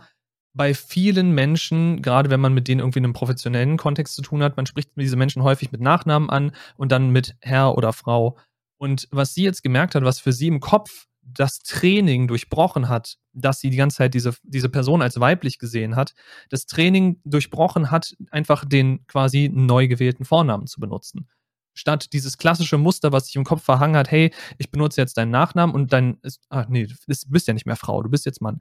[0.54, 4.42] bei vielen Menschen, gerade wenn man mit denen irgendwie in einem professionellen Kontext zu tun
[4.42, 8.36] hat, man spricht diese Menschen häufig mit Nachnamen an und dann mit Herr oder Frau.
[8.76, 13.16] Und was sie jetzt gemerkt hat, was für sie im Kopf das Training durchbrochen hat,
[13.32, 16.14] dass sie die ganze Zeit diese, diese Person als weiblich gesehen hat,
[16.50, 21.28] das Training durchbrochen hat, einfach den quasi neu gewählten Vornamen zu benutzen.
[21.74, 25.30] Statt dieses klassische Muster, was sich im Kopf verhangen hat, hey, ich benutze jetzt deinen
[25.30, 26.18] Nachnamen und dein,
[26.50, 28.60] ach nee, du bist ja nicht mehr Frau, du bist jetzt Mann.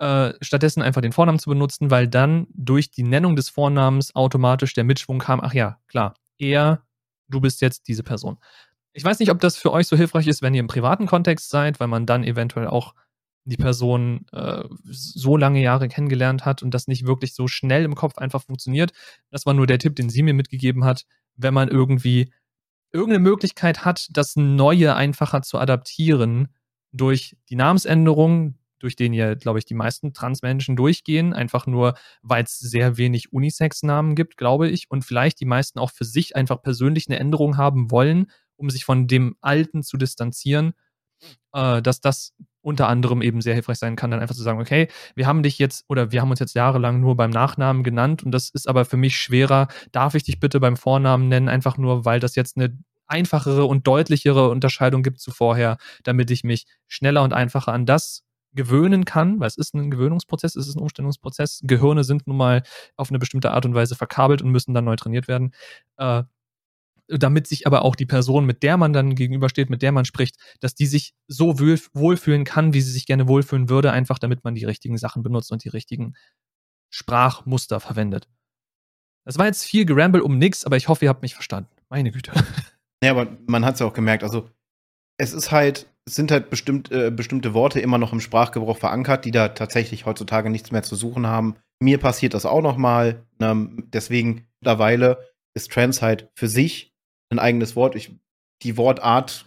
[0.00, 4.72] Äh, stattdessen einfach den Vornamen zu benutzen, weil dann durch die Nennung des Vornamens automatisch
[4.72, 6.82] der Mitschwung kam, ach ja, klar, er,
[7.28, 8.38] du bist jetzt diese Person.
[8.92, 11.50] Ich weiß nicht, ob das für euch so hilfreich ist, wenn ihr im privaten Kontext
[11.50, 12.94] seid, weil man dann eventuell auch
[13.44, 17.94] die Person äh, so lange Jahre kennengelernt hat und das nicht wirklich so schnell im
[17.94, 18.92] Kopf einfach funktioniert.
[19.30, 22.32] Das war nur der Tipp, den sie mir mitgegeben hat, wenn man irgendwie
[22.92, 26.48] irgendeine Möglichkeit hat, das Neue einfacher zu adaptieren
[26.92, 32.44] durch die Namensänderung, durch den ja, glaube ich, die meisten Transmenschen durchgehen, einfach nur, weil
[32.44, 36.62] es sehr wenig Unisex-Namen gibt, glaube ich, und vielleicht die meisten auch für sich einfach
[36.62, 40.74] persönlich eine Änderung haben wollen, um sich von dem Alten zu distanzieren,
[41.52, 44.88] äh, dass das unter anderem eben sehr hilfreich sein kann, dann einfach zu sagen, okay,
[45.14, 48.32] wir haben dich jetzt oder wir haben uns jetzt jahrelang nur beim Nachnamen genannt und
[48.32, 49.68] das ist aber für mich schwerer.
[49.92, 53.86] Darf ich dich bitte beim Vornamen nennen, einfach nur, weil das jetzt eine einfachere und
[53.86, 59.40] deutlichere Unterscheidung gibt zu vorher, damit ich mich schneller und einfacher an das gewöhnen kann,
[59.40, 61.60] weil es ist ein Gewöhnungsprozess, es ist ein Umstellungsprozess.
[61.64, 62.62] Gehirne sind nun mal
[62.96, 65.52] auf eine bestimmte Art und Weise verkabelt und müssen dann neu trainiert werden.
[65.96, 66.24] Äh,
[67.18, 70.36] damit sich aber auch die Person, mit der man dann gegenübersteht, mit der man spricht,
[70.60, 74.54] dass die sich so wohlfühlen kann, wie sie sich gerne wohlfühlen würde, einfach damit man
[74.54, 76.14] die richtigen Sachen benutzt und die richtigen
[76.90, 78.28] Sprachmuster verwendet.
[79.24, 81.70] Das war jetzt viel Geramble um nichts, aber ich hoffe, ihr habt mich verstanden.
[81.88, 82.32] Meine Güte.
[83.02, 84.22] Ja, aber man hat es ja auch gemerkt.
[84.22, 84.50] Also,
[85.16, 89.24] es ist halt, es sind halt bestimmt, äh, bestimmte Worte immer noch im Sprachgebrauch verankert,
[89.24, 91.56] die da tatsächlich heutzutage nichts mehr zu suchen haben.
[91.82, 93.24] Mir passiert das auch noch mal.
[93.38, 93.70] Ne?
[93.86, 96.89] Deswegen mittlerweile ist Trans halt für sich
[97.30, 97.94] ein eigenes Wort.
[97.94, 98.12] Ich,
[98.62, 99.46] die Wortart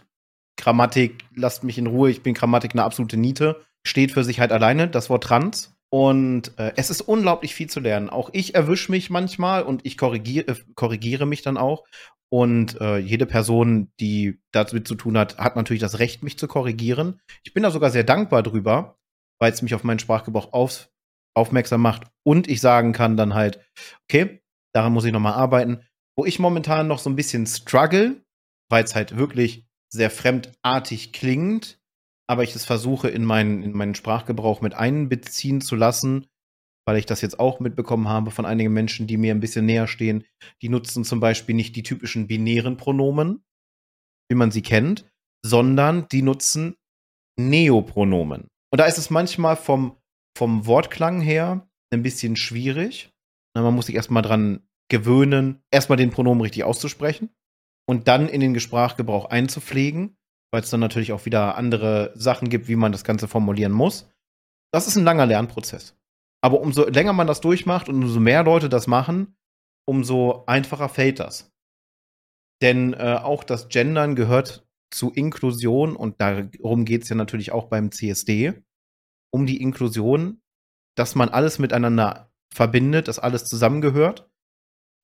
[0.56, 4.52] Grammatik, lasst mich in Ruhe, ich bin Grammatik eine absolute Niete, steht für sich halt
[4.52, 5.74] alleine, das Wort trans.
[5.90, 8.10] Und äh, es ist unglaublich viel zu lernen.
[8.10, 11.84] Auch ich erwische mich manchmal und ich korrigiere, äh, korrigiere mich dann auch.
[12.32, 16.48] Und äh, jede Person, die damit zu tun hat, hat natürlich das Recht, mich zu
[16.48, 17.20] korrigieren.
[17.44, 18.98] Ich bin da sogar sehr dankbar drüber,
[19.38, 20.90] weil es mich auf meinen Sprachgebrauch auf,
[21.36, 23.60] aufmerksam macht und ich sagen kann dann halt,
[24.04, 24.42] okay,
[24.72, 25.84] daran muss ich noch mal arbeiten
[26.16, 28.22] wo ich momentan noch so ein bisschen struggle,
[28.70, 31.78] weil es halt wirklich sehr fremdartig klingt,
[32.28, 36.26] aber ich es versuche in meinen, in meinen Sprachgebrauch mit einbeziehen zu lassen,
[36.86, 39.86] weil ich das jetzt auch mitbekommen habe von einigen Menschen, die mir ein bisschen näher
[39.86, 40.24] stehen.
[40.62, 43.42] Die nutzen zum Beispiel nicht die typischen binären Pronomen,
[44.28, 45.06] wie man sie kennt,
[45.44, 46.76] sondern die nutzen
[47.38, 48.48] Neopronomen.
[48.70, 49.96] Und da ist es manchmal vom,
[50.36, 53.10] vom Wortklang her ein bisschen schwierig.
[53.54, 57.30] Man muss sich erstmal dran gewöhnen, erstmal den Pronomen richtig auszusprechen
[57.86, 60.16] und dann in den Sprachgebrauch einzupflegen,
[60.52, 64.10] weil es dann natürlich auch wieder andere Sachen gibt, wie man das Ganze formulieren muss.
[64.72, 65.96] Das ist ein langer Lernprozess.
[66.42, 69.36] Aber umso länger man das durchmacht und umso mehr Leute das machen,
[69.86, 71.50] umso einfacher fällt das.
[72.62, 77.66] Denn äh, auch das Gendern gehört zu Inklusion und darum geht es ja natürlich auch
[77.68, 78.62] beim CSD,
[79.32, 80.40] um die Inklusion,
[80.96, 84.30] dass man alles miteinander verbindet, dass alles zusammengehört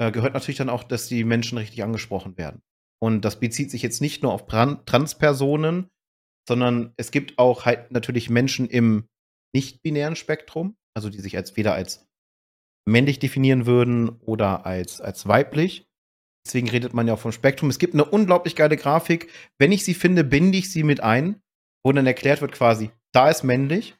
[0.00, 2.62] äh, gehört natürlich dann auch, dass die Menschen richtig angesprochen werden.
[3.02, 5.88] Und das bezieht sich jetzt nicht nur auf Transpersonen,
[6.48, 9.06] sondern es gibt auch halt natürlich Menschen im
[9.54, 12.06] nicht-binären Spektrum, also die sich als weder als
[12.88, 15.86] männlich definieren würden oder als, als weiblich.
[16.46, 17.68] Deswegen redet man ja auch vom Spektrum.
[17.68, 19.30] Es gibt eine unglaublich geile Grafik.
[19.58, 21.40] Wenn ich sie finde, binde ich sie mit ein,
[21.84, 23.96] wo dann erklärt wird quasi, da ist männlich,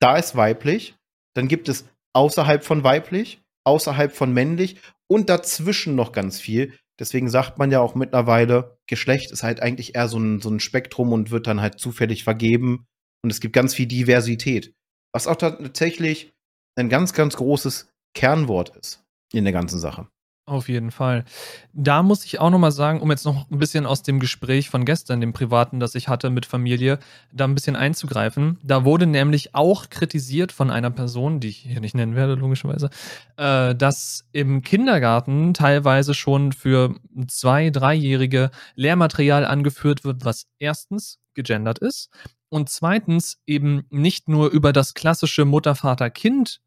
[0.00, 0.96] da ist weiblich,
[1.34, 6.74] dann gibt es außerhalb von weiblich, außerhalb von männlich und dazwischen noch ganz viel.
[6.98, 10.60] Deswegen sagt man ja auch mittlerweile, Geschlecht ist halt eigentlich eher so ein, so ein
[10.60, 12.86] Spektrum und wird dann halt zufällig vergeben.
[13.22, 14.74] Und es gibt ganz viel Diversität.
[15.12, 16.32] Was auch tatsächlich
[16.76, 20.08] ein ganz, ganz großes Kernwort ist in der ganzen Sache.
[20.46, 21.24] Auf jeden Fall.
[21.72, 24.84] Da muss ich auch nochmal sagen, um jetzt noch ein bisschen aus dem Gespräch von
[24.84, 26.98] gestern, dem privaten, das ich hatte mit Familie,
[27.32, 28.58] da ein bisschen einzugreifen.
[28.62, 32.90] Da wurde nämlich auch kritisiert von einer Person, die ich hier nicht nennen werde, logischerweise,
[33.38, 36.94] äh, dass im Kindergarten teilweise schon für
[37.26, 42.10] zwei, dreijährige Lehrmaterial angeführt wird, was erstens gegendert ist
[42.50, 46.60] und zweitens eben nicht nur über das klassische Mutter, Vater, Kind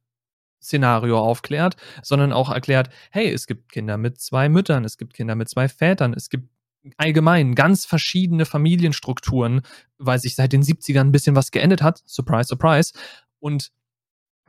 [0.62, 5.36] Szenario aufklärt, sondern auch erklärt, hey, es gibt Kinder mit zwei Müttern, es gibt Kinder
[5.36, 6.50] mit zwei Vätern, es gibt
[6.98, 9.62] allgemein ganz verschiedene Familienstrukturen,
[9.98, 12.02] weil sich seit den 70ern ein bisschen was geändert hat.
[12.06, 12.94] Surprise, surprise.
[13.40, 13.72] Und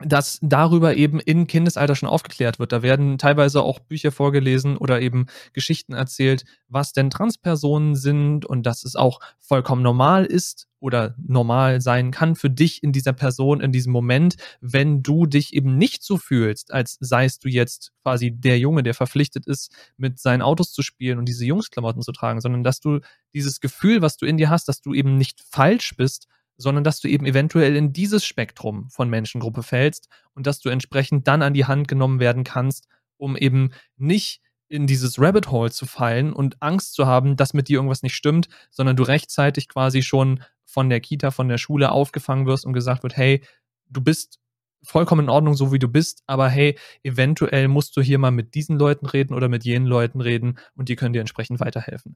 [0.03, 2.71] dass darüber eben in Kindesalter schon aufgeklärt wird.
[2.71, 8.65] Da werden teilweise auch Bücher vorgelesen oder eben Geschichten erzählt, was denn Transpersonen sind und
[8.65, 13.59] dass es auch vollkommen normal ist oder normal sein kann für dich in dieser Person,
[13.59, 18.31] in diesem Moment, wenn du dich eben nicht so fühlst, als seist du jetzt quasi
[18.31, 22.39] der Junge, der verpflichtet ist, mit seinen Autos zu spielen und diese Jungsklamotten zu tragen,
[22.39, 22.99] sondern dass du
[23.33, 26.27] dieses Gefühl, was du in dir hast, dass du eben nicht falsch bist,
[26.59, 31.27] sondern dass du eben eventuell in dieses Spektrum von Menschengruppe fällst und dass du entsprechend
[31.27, 35.85] dann an die Hand genommen werden kannst, um eben nicht in dieses Rabbit Hole zu
[35.85, 40.03] fallen und Angst zu haben, dass mit dir irgendwas nicht stimmt, sondern du rechtzeitig quasi
[40.03, 43.41] schon von der Kita, von der Schule aufgefangen wirst und gesagt wird, hey,
[43.87, 44.39] du bist
[44.83, 48.53] vollkommen in Ordnung, so wie du bist, aber hey, eventuell musst du hier mal mit
[48.53, 52.15] diesen Leuten reden oder mit jenen Leuten reden und die können dir entsprechend weiterhelfen.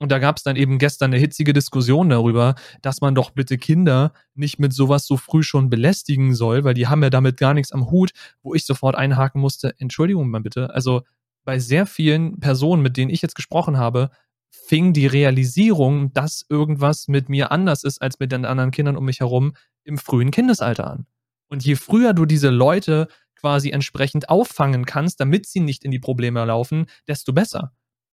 [0.00, 3.58] Und da gab es dann eben gestern eine hitzige Diskussion darüber, dass man doch bitte
[3.58, 7.54] Kinder nicht mit sowas so früh schon belästigen soll, weil die haben ja damit gar
[7.54, 8.10] nichts am Hut,
[8.42, 10.74] wo ich sofort einhaken musste, Entschuldigung mal bitte.
[10.74, 11.02] Also
[11.44, 14.10] bei sehr vielen Personen, mit denen ich jetzt gesprochen habe,
[14.50, 19.04] fing die Realisierung, dass irgendwas mit mir anders ist als mit den anderen Kindern um
[19.04, 19.54] mich herum,
[19.84, 21.06] im frühen Kindesalter an.
[21.48, 25.98] Und je früher du diese Leute quasi entsprechend auffangen kannst, damit sie nicht in die
[25.98, 27.72] Probleme laufen, desto besser.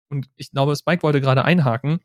[0.09, 1.99] Und ich glaube, Spike wollte gerade einhaken,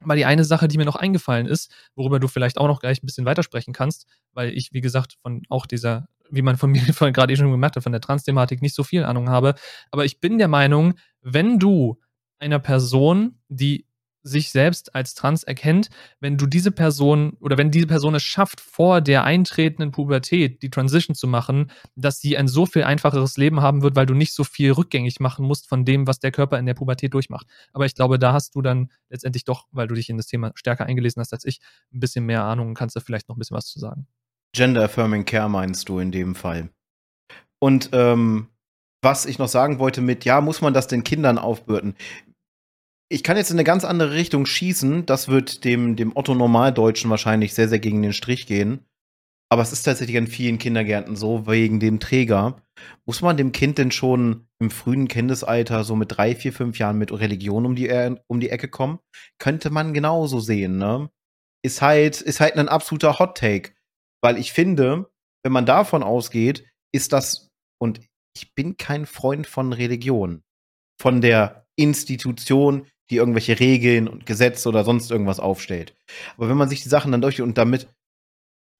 [0.00, 3.02] weil die eine Sache, die mir noch eingefallen ist, worüber du vielleicht auch noch gleich
[3.02, 6.82] ein bisschen weitersprechen kannst, weil ich, wie gesagt, von auch dieser, wie man von mir
[6.82, 9.54] gerade eh schon gemerkt hat, von der Trans-Thematik nicht so viel Ahnung habe.
[9.90, 11.98] Aber ich bin der Meinung, wenn du
[12.38, 13.85] einer Person, die
[14.26, 15.88] sich selbst als trans erkennt,
[16.20, 20.70] wenn du diese Person oder wenn diese Person es schafft, vor der eintretenden Pubertät die
[20.70, 24.34] Transition zu machen, dass sie ein so viel einfacheres Leben haben wird, weil du nicht
[24.34, 27.46] so viel rückgängig machen musst von dem, was der Körper in der Pubertät durchmacht.
[27.72, 30.52] Aber ich glaube, da hast du dann letztendlich doch, weil du dich in das Thema
[30.54, 31.60] stärker eingelesen hast als ich,
[31.94, 34.08] ein bisschen mehr Ahnung und kannst da vielleicht noch ein bisschen was zu sagen.
[34.52, 36.70] Gender Affirming Care meinst du in dem Fall.
[37.58, 38.48] Und ähm,
[39.02, 41.94] was ich noch sagen wollte mit, ja, muss man das den Kindern aufbürden?
[43.08, 45.06] Ich kann jetzt in eine ganz andere Richtung schießen.
[45.06, 48.84] Das wird dem, dem Otto Normaldeutschen wahrscheinlich sehr, sehr gegen den Strich gehen.
[49.48, 52.62] Aber es ist tatsächlich an vielen Kindergärten so, wegen dem Träger.
[53.06, 56.98] Muss man dem Kind denn schon im frühen Kindesalter, so mit drei, vier, fünf Jahren
[56.98, 57.88] mit Religion um die,
[58.26, 58.98] um die Ecke kommen?
[59.38, 61.10] Könnte man genauso sehen, ne?
[61.64, 63.72] Ist halt, ist halt ein absoluter Hot Take.
[64.20, 65.10] Weil ich finde,
[65.44, 68.00] wenn man davon ausgeht, ist das, und
[68.36, 70.42] ich bin kein Freund von Religion.
[71.00, 75.94] Von der Institution, die irgendwelche Regeln und Gesetze oder sonst irgendwas aufstellt.
[76.36, 77.88] Aber wenn man sich die Sachen dann durch und damit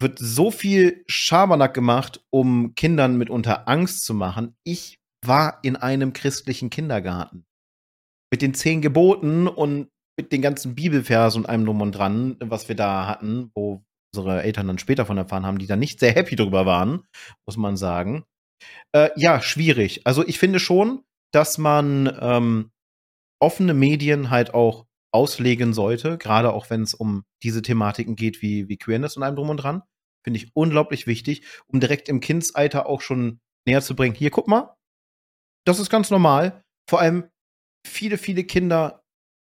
[0.00, 4.54] wird so viel Schabernack gemacht, um Kindern mitunter Angst zu machen.
[4.64, 7.46] Ich war in einem christlichen Kindergarten.
[8.30, 12.68] Mit den zehn Geboten und mit den ganzen Bibelversen und allem drum und dran, was
[12.68, 13.84] wir da hatten, wo
[14.14, 17.04] unsere Eltern dann später von erfahren haben, die da nicht sehr happy drüber waren,
[17.46, 18.24] muss man sagen.
[18.92, 20.06] Äh, ja, schwierig.
[20.06, 22.70] Also ich finde schon, dass man ähm,
[23.40, 28.68] offene Medien halt auch auslegen sollte, gerade auch wenn es um diese Thematiken geht wie,
[28.68, 29.82] wie Queerness und allem drum und dran.
[30.24, 34.14] Finde ich unglaublich wichtig, um direkt im Kindsalter auch schon näher zu bringen.
[34.14, 34.74] Hier, guck mal,
[35.64, 36.62] das ist ganz normal.
[36.88, 37.30] Vor allem
[37.86, 39.02] viele, viele Kinder,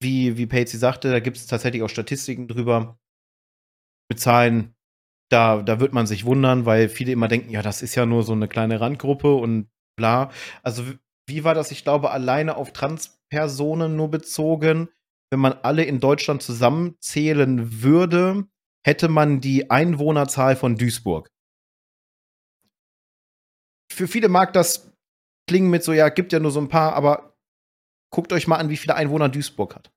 [0.01, 2.97] wie, wie Patsy sagte, da gibt es tatsächlich auch Statistiken drüber,
[4.09, 4.75] mit Zahlen,
[5.31, 8.23] da, da wird man sich wundern, weil viele immer denken, ja, das ist ja nur
[8.23, 10.31] so eine kleine Randgruppe und bla.
[10.63, 10.83] Also,
[11.27, 11.71] wie war das?
[11.71, 14.89] Ich glaube, alleine auf Trans Personen nur bezogen.
[15.31, 18.47] Wenn man alle in Deutschland zusammenzählen würde,
[18.85, 21.29] hätte man die Einwohnerzahl von Duisburg.
[23.91, 24.91] Für viele mag das
[25.47, 27.35] klingen mit so, ja, gibt ja nur so ein paar, aber
[28.11, 29.91] guckt euch mal an, wie viele Einwohner Duisburg hat.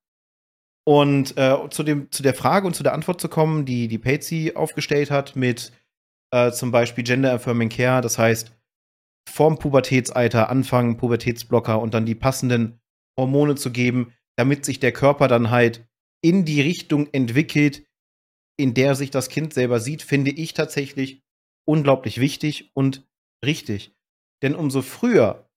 [0.85, 3.99] Und äh, zu, dem, zu der Frage und zu der Antwort zu kommen, die die
[3.99, 5.73] Patsy aufgestellt hat, mit
[6.33, 8.53] äh, zum Beispiel Gender Affirming Care, das heißt,
[9.29, 12.82] vorm Pubertätsalter anfangen, Pubertätsblocker und dann die passenden
[13.19, 15.87] Hormone zu geben, damit sich der Körper dann halt
[16.23, 17.87] in die Richtung entwickelt,
[18.57, 21.23] in der sich das Kind selber sieht, finde ich tatsächlich
[21.67, 23.07] unglaublich wichtig und
[23.45, 23.95] richtig.
[24.43, 25.49] Denn umso früher,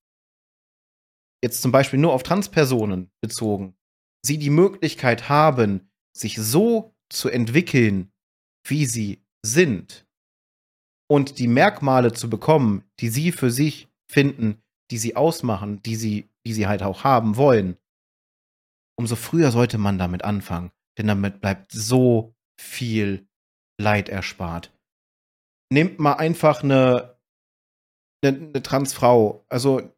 [1.44, 3.76] jetzt zum Beispiel nur auf Transpersonen bezogen,
[4.24, 8.12] sie die Möglichkeit haben, sich so zu entwickeln,
[8.68, 10.06] wie sie sind,
[11.08, 16.30] und die Merkmale zu bekommen, die sie für sich finden, die sie ausmachen, die sie
[16.46, 17.78] die sie halt auch haben wollen,
[18.98, 20.72] umso früher sollte man damit anfangen.
[20.98, 23.28] Denn damit bleibt so viel
[23.78, 24.72] Leid erspart.
[25.72, 27.18] Nehmt mal einfach eine,
[28.24, 29.46] eine, eine Transfrau.
[29.50, 29.92] Also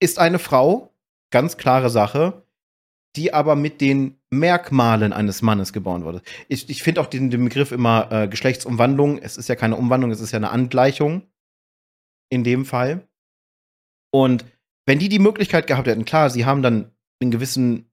[0.00, 0.94] ist eine Frau,
[1.30, 2.44] ganz klare Sache,
[3.16, 6.22] die aber mit den Merkmalen eines Mannes geboren wurde.
[6.48, 9.18] Ich, ich finde auch den, den, Begriff immer äh, Geschlechtsumwandlung.
[9.18, 11.22] Es ist ja keine Umwandlung, es ist ja eine Angleichung.
[12.30, 13.06] In dem Fall.
[14.12, 14.44] Und
[14.86, 17.90] wenn die die Möglichkeit gehabt hätten, klar, sie haben dann einen gewissen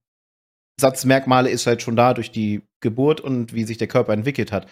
[0.80, 4.52] Satz Merkmale ist halt schon da durch die Geburt und wie sich der Körper entwickelt
[4.52, 4.66] hat.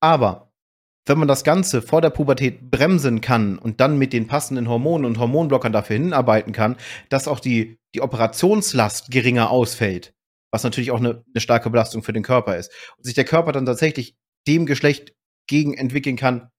[0.00, 0.52] Aber
[1.06, 5.06] wenn man das Ganze vor der Pubertät bremsen kann und dann mit den passenden Hormonen
[5.06, 6.76] und Hormonblockern dafür hinarbeiten kann,
[7.08, 10.14] dass auch die, die Operationslast geringer ausfällt,
[10.50, 13.52] was natürlich auch eine, eine starke Belastung für den Körper ist, und sich der Körper
[13.52, 14.16] dann tatsächlich
[14.48, 15.14] dem Geschlecht
[15.48, 16.50] gegen entwickeln kann,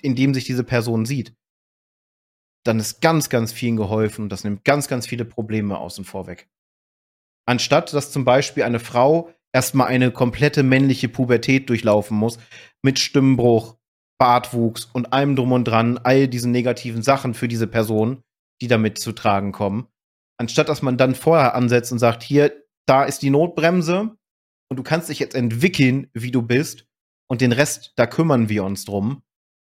[0.00, 1.34] in dem sich diese Person sieht,
[2.64, 6.26] dann ist ganz, ganz vielen geholfen und das nimmt ganz, ganz viele Probleme außen vor
[6.26, 6.48] weg.
[7.46, 12.38] Anstatt dass zum Beispiel eine Frau erstmal eine komplette männliche Pubertät durchlaufen muss,
[12.82, 13.76] mit Stimmbruch,
[14.18, 18.22] Bartwuchs und allem drum und dran, all diesen negativen Sachen für diese Person,
[18.60, 19.88] die damit zu tragen kommen.
[20.38, 22.52] Anstatt dass man dann vorher ansetzt und sagt, hier,
[22.86, 24.16] da ist die Notbremse
[24.68, 26.86] und du kannst dich jetzt entwickeln, wie du bist
[27.28, 29.22] und den Rest, da kümmern wir uns drum.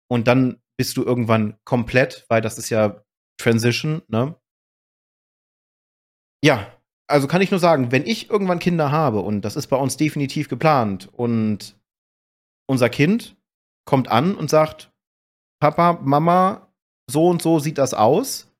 [0.08, 3.04] Und dann bist du irgendwann komplett, weil das ist ja
[3.38, 4.36] Transition, ne?
[6.44, 9.76] Ja, also kann ich nur sagen, wenn ich irgendwann Kinder habe, und das ist bei
[9.76, 11.78] uns definitiv geplant, und
[12.66, 13.36] unser Kind
[13.86, 14.92] kommt an und sagt,
[15.60, 16.72] Papa, Mama,
[17.10, 18.52] so und so sieht das aus.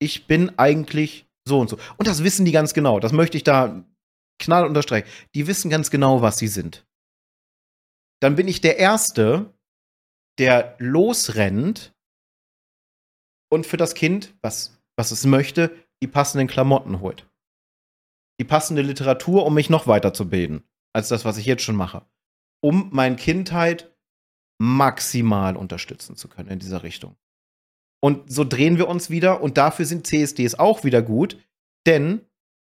[0.00, 1.78] Ich bin eigentlich so und so.
[1.96, 3.00] Und das wissen die ganz genau.
[3.00, 3.84] Das möchte ich da
[4.40, 5.08] knall unterstreichen.
[5.34, 6.86] Die wissen ganz genau, was sie sind.
[8.20, 9.52] Dann bin ich der Erste,
[10.38, 11.94] der losrennt
[13.50, 17.28] und für das Kind, was, was es möchte, die passenden Klamotten holt.
[18.40, 20.64] Die passende Literatur, um mich noch weiterzubilden,
[20.94, 22.06] als das, was ich jetzt schon mache.
[22.62, 23.94] Um meine Kindheit
[24.60, 27.16] maximal unterstützen zu können in dieser Richtung.
[28.02, 31.38] Und so drehen wir uns wieder und dafür sind CSDs auch wieder gut,
[31.86, 32.26] denn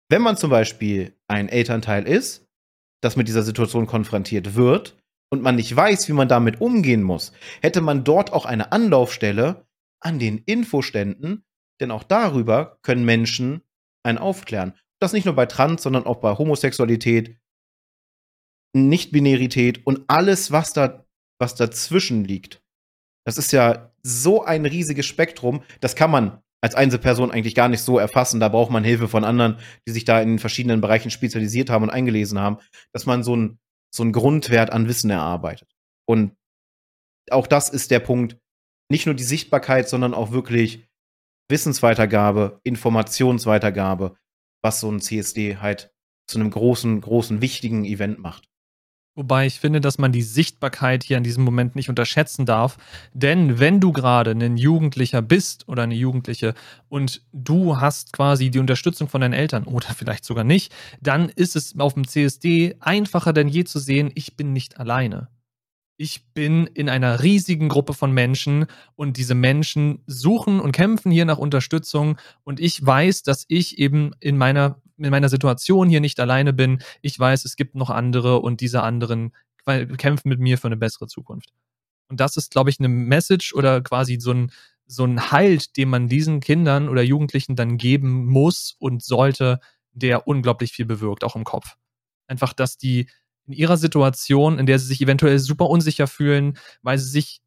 [0.09, 2.47] wenn man zum Beispiel ein Elternteil ist,
[3.03, 4.97] das mit dieser Situation konfrontiert wird
[5.31, 9.67] und man nicht weiß, wie man damit umgehen muss, hätte man dort auch eine Anlaufstelle
[10.01, 11.45] an den Infoständen,
[11.81, 13.63] denn auch darüber können Menschen
[14.03, 14.75] einen aufklären.
[15.01, 17.39] Das nicht nur bei Trans, sondern auch bei Homosexualität,
[18.75, 21.07] Nichtbinarität und alles, was da
[21.39, 22.63] was dazwischen liegt.
[23.27, 27.83] Das ist ja so ein riesiges Spektrum, das kann man als Einzelperson eigentlich gar nicht
[27.83, 28.41] so erfassen.
[28.41, 31.91] Da braucht man Hilfe von anderen, die sich da in verschiedenen Bereichen spezialisiert haben und
[31.91, 32.59] eingelesen haben,
[32.93, 33.59] dass man so einen
[33.95, 35.69] so einen Grundwert an Wissen erarbeitet.
[36.09, 36.37] Und
[37.31, 38.39] auch das ist der Punkt,
[38.91, 40.87] nicht nur die Sichtbarkeit, sondern auch wirklich
[41.49, 44.17] Wissensweitergabe, Informationsweitergabe,
[44.63, 45.93] was so ein CSD halt
[46.29, 48.49] zu einem großen, großen, wichtigen Event macht.
[49.17, 52.77] Wobei ich finde, dass man die Sichtbarkeit hier in diesem Moment nicht unterschätzen darf.
[53.15, 56.53] Denn wenn du gerade ein Jugendlicher bist oder eine Jugendliche
[56.91, 61.57] und du hast quasi die Unterstützung von deinen Eltern oder vielleicht sogar nicht, dann ist
[61.57, 65.29] es auf dem CSD einfacher denn je zu sehen, ich bin nicht alleine.
[65.99, 71.25] Ich bin in einer riesigen Gruppe von Menschen und diese Menschen suchen und kämpfen hier
[71.25, 76.19] nach Unterstützung und ich weiß, dass ich eben in meiner in meiner Situation hier nicht
[76.21, 76.83] alleine bin.
[77.03, 79.33] Ich weiß, es gibt noch andere und diese anderen
[79.99, 81.51] kämpfen mit mir für eine bessere Zukunft.
[82.09, 84.53] Und das ist, glaube ich, eine Message oder quasi so ein,
[84.87, 89.61] so ein Halt, den man diesen Kindern oder Jugendlichen dann geben muss und sollte,
[89.93, 91.77] der unglaublich viel bewirkt, auch im Kopf.
[92.29, 93.09] Einfach, dass die
[93.47, 97.41] in ihrer Situation, in der sie sich eventuell super unsicher fühlen, weil sie sich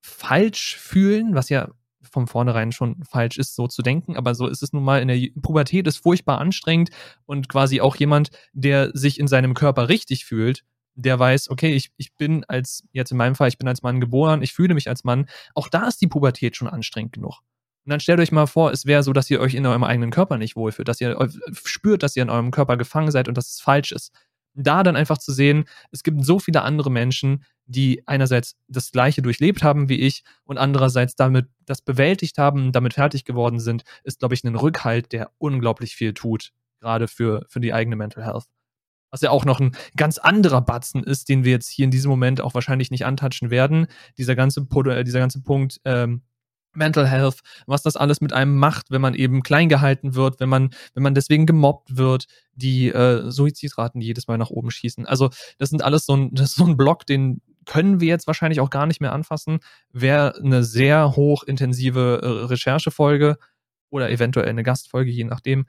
[0.00, 1.70] falsch fühlen, was ja
[2.14, 4.16] von vornherein schon falsch ist, so zu denken.
[4.16, 6.88] Aber so ist es nun mal in der Pubertät, ist furchtbar anstrengend
[7.26, 11.90] und quasi auch jemand, der sich in seinem Körper richtig fühlt, der weiß, okay, ich,
[11.96, 14.88] ich bin als, jetzt in meinem Fall, ich bin als Mann geboren, ich fühle mich
[14.88, 15.26] als Mann.
[15.54, 17.40] Auch da ist die Pubertät schon anstrengend genug.
[17.84, 20.10] Und dann stellt euch mal vor, es wäre so, dass ihr euch in eurem eigenen
[20.10, 21.18] Körper nicht wohlfühlt, dass ihr
[21.64, 24.12] spürt, dass ihr in eurem Körper gefangen seid und dass es falsch ist
[24.54, 29.22] da dann einfach zu sehen, es gibt so viele andere Menschen, die einerseits das Gleiche
[29.22, 34.18] durchlebt haben wie ich und andererseits damit das bewältigt haben, damit fertig geworden sind, ist,
[34.18, 38.44] glaube ich, ein Rückhalt, der unglaublich viel tut, gerade für, für die eigene Mental Health.
[39.10, 42.10] Was ja auch noch ein ganz anderer Batzen ist, den wir jetzt hier in diesem
[42.10, 43.86] Moment auch wahrscheinlich nicht antatschen werden.
[44.18, 46.22] Dieser ganze, äh, dieser ganze Punkt, ähm,
[46.76, 50.48] Mental Health, was das alles mit einem macht, wenn man eben klein gehalten wird, wenn
[50.48, 55.06] man, wenn man deswegen gemobbt wird, die äh, Suizidraten, die jedes Mal nach oben schießen.
[55.06, 58.26] Also das sind alles so ein, das ist so ein Block, den können wir jetzt
[58.26, 59.60] wahrscheinlich auch gar nicht mehr anfassen.
[59.92, 63.38] Wäre eine sehr hochintensive äh, Recherchefolge
[63.90, 65.66] oder eventuell eine Gastfolge, je nachdem.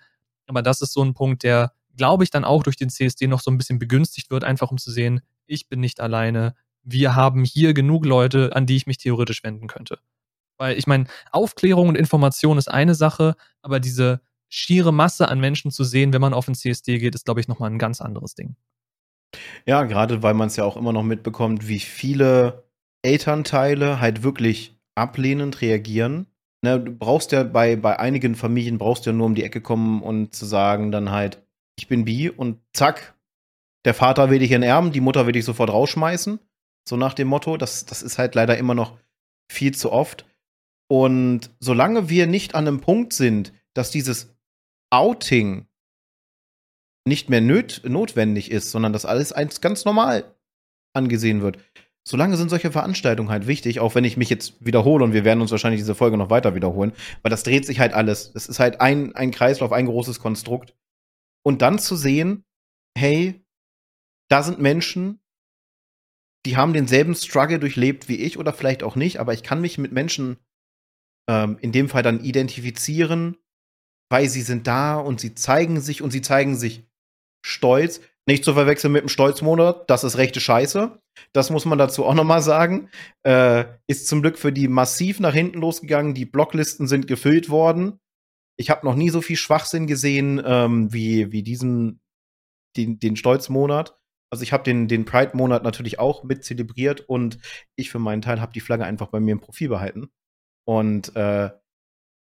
[0.47, 3.39] Aber das ist so ein Punkt, der, glaube ich, dann auch durch den CSD noch
[3.39, 6.55] so ein bisschen begünstigt wird, einfach um zu sehen, ich bin nicht alleine.
[6.83, 9.99] Wir haben hier genug Leute, an die ich mich theoretisch wenden könnte.
[10.57, 15.71] Weil ich meine, Aufklärung und Information ist eine Sache, aber diese schiere Masse an Menschen
[15.71, 18.35] zu sehen, wenn man auf den CSD geht, ist, glaube ich, nochmal ein ganz anderes
[18.35, 18.55] Ding.
[19.65, 22.63] Ja, gerade weil man es ja auch immer noch mitbekommt, wie viele
[23.01, 26.27] Elternteile halt wirklich ablehnend reagieren.
[26.61, 30.01] Ne, du brauchst ja bei, bei einigen Familien brauchst ja nur um die Ecke kommen
[30.01, 31.43] und zu sagen dann halt,
[31.77, 33.15] ich bin bi und zack,
[33.85, 36.39] der Vater will dich enterben, die Mutter will dich sofort rausschmeißen.
[36.87, 37.57] So nach dem Motto.
[37.57, 38.97] Das, das ist halt leider immer noch
[39.51, 40.25] viel zu oft.
[40.87, 44.35] Und solange wir nicht an einem Punkt sind, dass dieses
[44.91, 45.67] Outing
[47.07, 50.35] nicht mehr nöt notwendig ist, sondern dass alles als ganz normal
[50.93, 51.59] angesehen wird,
[52.07, 55.41] solange sind solche Veranstaltungen halt wichtig, auch wenn ich mich jetzt wiederhole und wir werden
[55.41, 58.31] uns wahrscheinlich diese Folge noch weiter wiederholen, weil das dreht sich halt alles.
[58.33, 60.75] Es ist halt ein, ein Kreislauf, ein großes Konstrukt.
[61.43, 62.43] Und dann zu sehen,
[62.97, 63.43] hey,
[64.29, 65.19] da sind Menschen,
[66.45, 69.77] die haben denselben Struggle durchlebt wie ich oder vielleicht auch nicht, aber ich kann mich
[69.77, 70.37] mit Menschen
[71.29, 73.37] ähm, in dem Fall dann identifizieren,
[74.09, 76.85] weil sie sind da und sie zeigen sich und sie zeigen sich
[77.45, 78.01] stolz.
[78.27, 80.99] Nicht zu verwechseln mit dem Stolzmonat, das ist rechte Scheiße.
[81.31, 82.89] Das muss man dazu auch nochmal sagen.
[83.23, 86.15] Äh, ist zum Glück für die massiv nach hinten losgegangen.
[86.15, 87.99] Die Blocklisten sind gefüllt worden.
[88.57, 91.99] Ich habe noch nie so viel Schwachsinn gesehen ähm, wie, wie diesen,
[92.77, 93.97] den, den Stolzmonat.
[94.31, 97.37] Also ich habe den, den Pride-Monat natürlich auch mit zelebriert und
[97.75, 100.09] ich für meinen Teil habe die Flagge einfach bei mir im Profil behalten.
[100.67, 101.51] Und äh,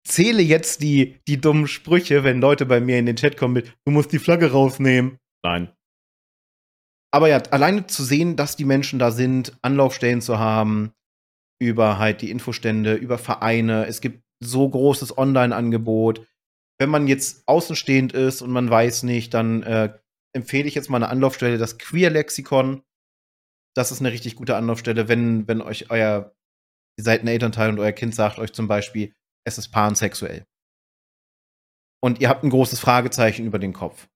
[0.07, 3.73] zähle jetzt die, die dummen Sprüche, wenn Leute bei mir in den Chat kommen mit,
[3.85, 5.19] du musst die Flagge rausnehmen.
[5.45, 5.73] Nein.
[7.15, 10.93] Aber ja, alleine zu sehen, dass die Menschen da sind, Anlaufstellen zu haben,
[11.61, 16.27] über halt die Infostände, über Vereine, es gibt so großes Online-Angebot.
[16.81, 19.97] Wenn man jetzt außenstehend ist und man weiß nicht, dann äh,
[20.35, 22.83] empfehle ich jetzt mal eine Anlaufstelle, das Queer-Lexikon.
[23.77, 26.35] Das ist eine richtig gute Anlaufstelle, wenn, wenn euch euer,
[26.99, 29.15] ihr seid ein Elternteil und euer Kind sagt euch zum Beispiel,
[29.45, 30.47] es ist pansexuell.
[32.03, 34.09] Und ihr habt ein großes Fragezeichen über den Kopf.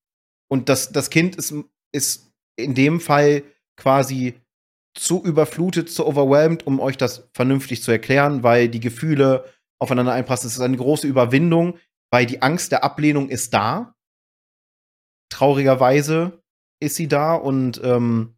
[0.50, 1.54] Und das, das Kind ist,
[1.92, 3.42] ist in dem Fall
[3.76, 4.40] quasi
[4.94, 10.48] zu überflutet, zu overwhelmed, um euch das vernünftig zu erklären, weil die Gefühle aufeinander einpassen.
[10.48, 11.78] Es ist eine große Überwindung,
[12.10, 13.96] weil die Angst der Ablehnung ist da
[15.28, 16.42] traurigerweise
[16.80, 18.35] ist sie da und ähm,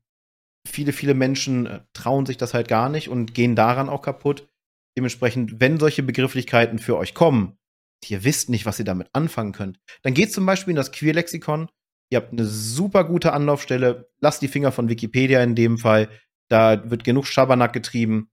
[0.69, 4.49] viele, viele Menschen äh, trauen sich das halt gar nicht und gehen daran auch kaputt.
[4.97, 7.59] Dementsprechend, wenn solche Begrifflichkeiten für euch kommen,
[8.07, 11.69] ihr wisst nicht, was ihr damit anfangen könnt, dann geht zum Beispiel in das Queer-Lexikon.
[12.11, 14.09] Ihr habt eine super gute Anlaufstelle.
[14.21, 16.09] Lasst die Finger von Wikipedia in dem Fall.
[16.49, 18.31] Da wird genug Schabernack getrieben,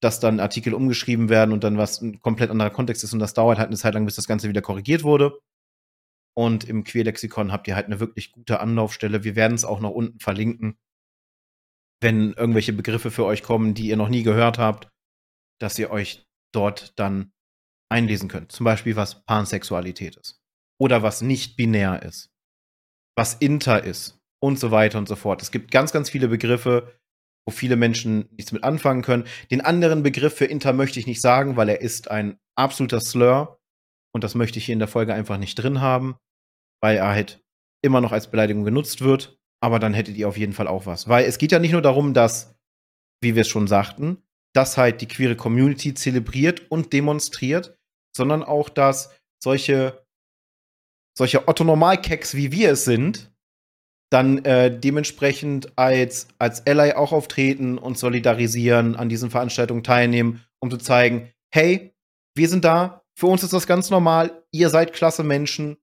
[0.00, 3.12] dass dann Artikel umgeschrieben werden und dann was ein komplett anderer Kontext ist.
[3.12, 5.38] Und das dauert halt eine Zeit lang, bis das Ganze wieder korrigiert wurde.
[6.36, 9.22] Und im Queerlexikon habt ihr halt eine wirklich gute Anlaufstelle.
[9.22, 10.76] Wir werden es auch noch unten verlinken,
[12.04, 14.88] wenn irgendwelche Begriffe für euch kommen, die ihr noch nie gehört habt,
[15.58, 16.24] dass ihr euch
[16.54, 17.32] dort dann
[17.90, 18.52] einlesen könnt.
[18.52, 20.38] Zum Beispiel, was Pansexualität ist.
[20.78, 22.30] Oder was nicht binär ist.
[23.16, 24.20] Was inter ist.
[24.42, 25.40] Und so weiter und so fort.
[25.40, 26.92] Es gibt ganz, ganz viele Begriffe,
[27.46, 29.24] wo viele Menschen nichts mit anfangen können.
[29.50, 33.58] Den anderen Begriff für inter möchte ich nicht sagen, weil er ist ein absoluter Slur.
[34.12, 36.16] Und das möchte ich hier in der Folge einfach nicht drin haben,
[36.82, 37.42] weil er halt
[37.82, 39.38] immer noch als Beleidigung genutzt wird.
[39.64, 41.08] Aber dann hättet ihr auf jeden Fall auch was.
[41.08, 42.54] Weil es geht ja nicht nur darum, dass,
[43.22, 47.74] wie wir es schon sagten, dass halt die queere Community zelebriert und demonstriert,
[48.14, 50.04] sondern auch, dass solche,
[51.16, 53.32] solche Otto-Normal-Keks, wie wir es sind,
[54.12, 60.70] dann äh, dementsprechend als, als Ally auch auftreten und solidarisieren, an diesen Veranstaltungen teilnehmen, um
[60.70, 61.96] zu zeigen, hey,
[62.36, 64.44] wir sind da, für uns ist das ganz normal.
[64.52, 65.78] Ihr seid klasse Menschen.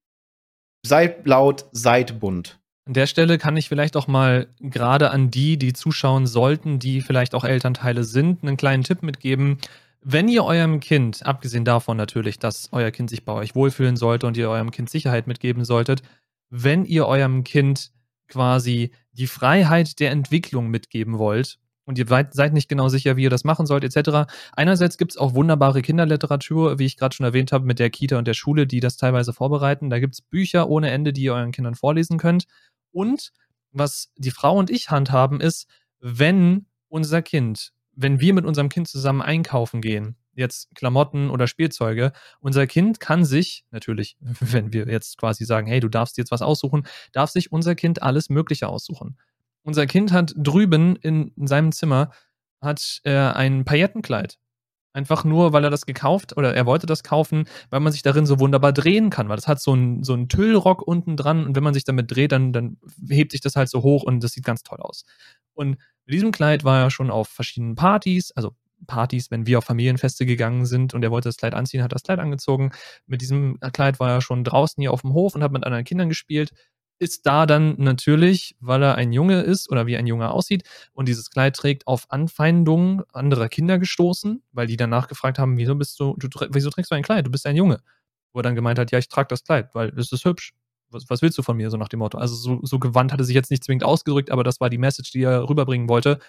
[0.86, 2.61] Seid laut, seid bunt.
[2.86, 7.02] An der Stelle kann ich vielleicht auch mal gerade an die, die zuschauen sollten, die
[7.02, 9.60] vielleicht auch Elternteile sind, einen kleinen Tipp mitgeben.
[10.04, 14.26] Wenn ihr eurem Kind, abgesehen davon natürlich, dass euer Kind sich bei euch wohlfühlen sollte
[14.26, 16.02] und ihr eurem Kind Sicherheit mitgeben solltet,
[16.50, 17.92] wenn ihr eurem Kind
[18.28, 23.30] quasi die Freiheit der Entwicklung mitgeben wollt und ihr seid nicht genau sicher, wie ihr
[23.30, 24.32] das machen sollt, etc.
[24.54, 28.18] Einerseits gibt es auch wunderbare Kinderliteratur, wie ich gerade schon erwähnt habe, mit der Kita
[28.18, 29.90] und der Schule, die das teilweise vorbereiten.
[29.90, 32.46] Da gibt es Bücher ohne Ende, die ihr euren Kindern vorlesen könnt.
[32.92, 33.32] Und
[33.72, 35.68] was die Frau und ich handhaben, ist,
[36.00, 42.12] wenn unser Kind, wenn wir mit unserem Kind zusammen einkaufen gehen, jetzt Klamotten oder Spielzeuge.
[42.40, 46.42] Unser Kind kann sich, natürlich, wenn wir jetzt quasi sagen, hey, du darfst jetzt was
[46.42, 49.18] aussuchen, darf sich unser Kind alles Mögliche aussuchen.
[49.64, 52.12] Unser Kind hat drüben in, in seinem Zimmer
[52.62, 54.38] hat er ein Paillettenkleid.
[54.94, 58.26] Einfach nur, weil er das gekauft oder er wollte das kaufen, weil man sich darin
[58.26, 61.64] so wunderbar drehen kann, weil das hat so einen so Tüllrock unten dran und wenn
[61.64, 62.78] man sich damit dreht, dann, dann
[63.10, 65.06] hebt sich das halt so hoch und das sieht ganz toll aus.
[65.54, 68.52] Und mit diesem Kleid war er schon auf verschiedenen Partys, also
[68.88, 72.04] Partys, wenn wir auf Familienfeste gegangen sind und er wollte das Kleid anziehen, hat das
[72.04, 72.72] Kleid angezogen.
[73.06, 75.86] Mit diesem Kleid war er schon draußen hier auf dem Hof und hat mit anderen
[75.86, 76.52] Kindern gespielt.
[77.02, 81.08] Ist da dann natürlich, weil er ein Junge ist oder wie ein Junge aussieht und
[81.08, 86.00] dieses Kleid trägt, auf Anfeindungen anderer Kinder gestoßen, weil die danach gefragt haben, wieso bist
[86.00, 87.26] du, du wieso trägst du ein Kleid?
[87.26, 87.82] Du bist ein Junge.
[88.34, 90.54] Wo er dann gemeint hat, ja, ich trage das Kleid, weil es ist hübsch
[90.92, 92.18] was, was, willst du von mir, so nach dem Motto.
[92.18, 94.78] Also so, so gewandt hat er sich jetzt nicht zwingend ausgedrückt, aber das war die
[94.78, 96.20] Message, die er rüberbringen wollte.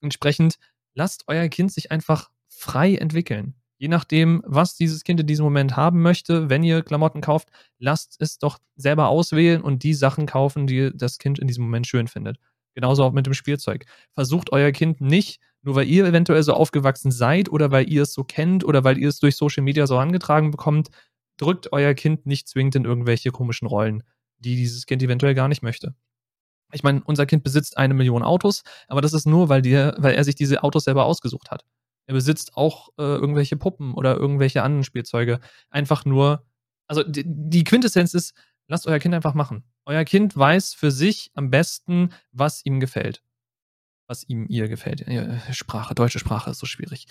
[0.00, 0.58] Entsprechend
[0.94, 3.54] lasst euer Kind sich einfach frei entwickeln.
[3.78, 7.48] Je nachdem, was dieses Kind in diesem Moment haben möchte, wenn ihr Klamotten kauft,
[7.78, 11.86] lasst es doch selber auswählen und die Sachen kaufen, die das Kind in diesem Moment
[11.86, 12.38] schön findet.
[12.74, 13.84] Genauso auch mit dem Spielzeug.
[14.14, 18.12] Versucht euer Kind nicht, nur weil ihr eventuell so aufgewachsen seid oder weil ihr es
[18.12, 20.88] so kennt oder weil ihr es durch Social Media so angetragen bekommt,
[21.38, 24.02] drückt euer Kind nicht zwingend in irgendwelche komischen Rollen,
[24.38, 25.94] die dieses Kind eventuell gar nicht möchte.
[26.72, 30.14] Ich meine, unser Kind besitzt eine Million Autos, aber das ist nur, weil, die, weil
[30.14, 31.64] er sich diese Autos selber ausgesucht hat.
[32.06, 35.40] Er besitzt auch äh, irgendwelche Puppen oder irgendwelche anderen Spielzeuge.
[35.70, 36.46] Einfach nur,
[36.86, 38.34] also die, die Quintessenz ist,
[38.68, 39.64] lasst euer Kind einfach machen.
[39.84, 43.22] Euer Kind weiß für sich am besten, was ihm gefällt.
[44.08, 45.04] Was ihm ihr gefällt.
[45.52, 47.06] Sprache, deutsche Sprache ist so schwierig.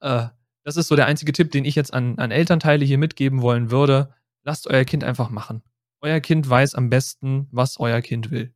[0.00, 0.28] Äh,
[0.64, 3.70] das ist so der einzige Tipp, den ich jetzt an, an Elternteile hier mitgeben wollen
[3.70, 4.12] würde.
[4.42, 5.62] Lasst euer Kind einfach machen.
[6.00, 8.52] Euer Kind weiß am besten, was euer Kind will.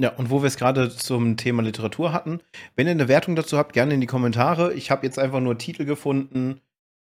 [0.00, 2.40] Ja, und wo wir es gerade zum Thema Literatur hatten,
[2.74, 4.74] wenn ihr eine Wertung dazu habt, gerne in die Kommentare.
[4.74, 6.60] Ich habe jetzt einfach nur Titel gefunden,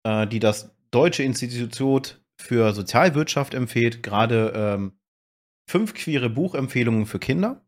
[0.03, 4.03] äh, die das Deutsche Institut für Sozialwirtschaft empfiehlt.
[4.03, 4.93] Gerade ähm,
[5.69, 7.65] fünf queere Buchempfehlungen für Kinder.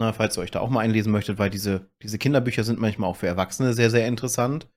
[0.00, 3.10] Na, falls ihr euch da auch mal einlesen möchtet, weil diese, diese Kinderbücher sind manchmal
[3.10, 4.68] auch für Erwachsene sehr, sehr interessant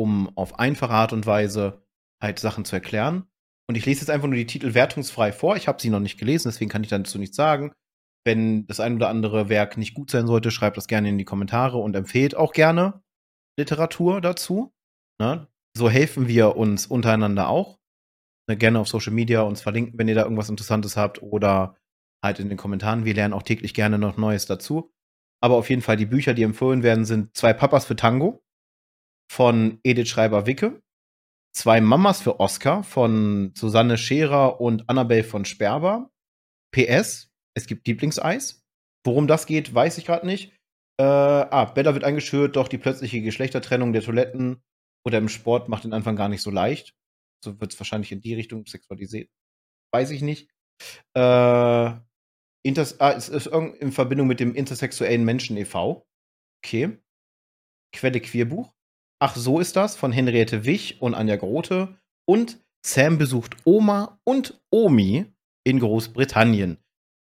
[0.00, 1.82] um auf einfache Art und Weise
[2.22, 3.26] halt Sachen zu erklären.
[3.68, 5.56] Und ich lese jetzt einfach nur die Titel wertungsfrei vor.
[5.56, 7.72] Ich habe sie noch nicht gelesen, deswegen kann ich dazu nichts sagen.
[8.24, 11.24] Wenn das ein oder andere Werk nicht gut sein sollte, schreibt das gerne in die
[11.24, 13.02] Kommentare und empfehlt auch gerne
[13.58, 14.74] Literatur dazu.
[15.20, 15.48] Ne?
[15.76, 17.78] So helfen wir uns untereinander auch.
[18.48, 21.76] Ne, gerne auf Social Media uns verlinken, wenn ihr da irgendwas Interessantes habt oder
[22.22, 23.04] halt in den Kommentaren.
[23.04, 24.92] Wir lernen auch täglich gerne noch Neues dazu.
[25.42, 28.42] Aber auf jeden Fall die Bücher, die empfohlen werden, sind Zwei Papas für Tango
[29.30, 30.82] von Edith Schreiber-Wicke,
[31.52, 36.10] Zwei Mamas für Oscar von Susanne Scherer und Annabelle von Sperber.
[36.72, 38.62] PS, es gibt Lieblingseis.
[39.04, 40.52] Worum das geht, weiß ich gerade nicht.
[41.00, 44.62] Äh, ah, Bella wird eingeschürt, doch die plötzliche Geschlechtertrennung der Toiletten
[45.06, 46.94] oder im Sport macht den Anfang gar nicht so leicht.
[47.42, 49.30] So wird es wahrscheinlich in die Richtung sexualisiert.
[49.92, 50.50] Weiß ich nicht.
[51.16, 51.92] Äh,
[52.62, 56.06] Inters ah, es ist in Verbindung mit dem intersexuellen Menschen e.V.
[56.62, 56.98] Okay.
[57.94, 58.72] Quelle Queerbuch.
[59.18, 61.98] Ach, so ist das von Henriette Wich und Anja Grote.
[62.28, 65.26] Und Sam besucht Oma und Omi
[65.64, 66.78] in Großbritannien.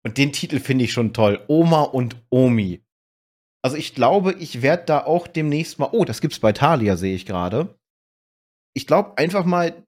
[0.07, 1.45] Und den Titel finde ich schon toll.
[1.49, 2.81] Oma und Omi.
[3.61, 5.89] Also ich glaube, ich werde da auch demnächst mal.
[5.91, 7.77] Oh, das gibt's bei Thalia, sehe ich gerade.
[8.73, 9.85] Ich glaube einfach mal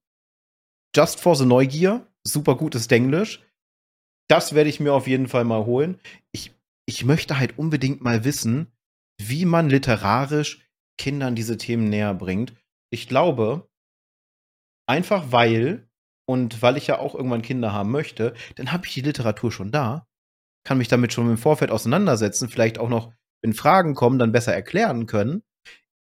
[0.92, 2.04] Just for the Neugier.
[2.26, 3.46] Super gutes Denglisch.
[4.28, 6.00] Das werde ich mir auf jeden Fall mal holen.
[6.32, 6.52] Ich,
[6.84, 8.72] ich möchte halt unbedingt mal wissen,
[9.20, 10.68] wie man literarisch
[11.00, 12.54] Kindern diese Themen näher bringt.
[12.90, 13.70] Ich glaube,
[14.88, 15.88] einfach weil
[16.28, 19.70] und weil ich ja auch irgendwann Kinder haben möchte, dann habe ich die Literatur schon
[19.70, 20.07] da,
[20.68, 23.10] kann mich damit schon im Vorfeld auseinandersetzen, vielleicht auch noch,
[23.40, 25.42] wenn Fragen kommen, dann besser erklären können.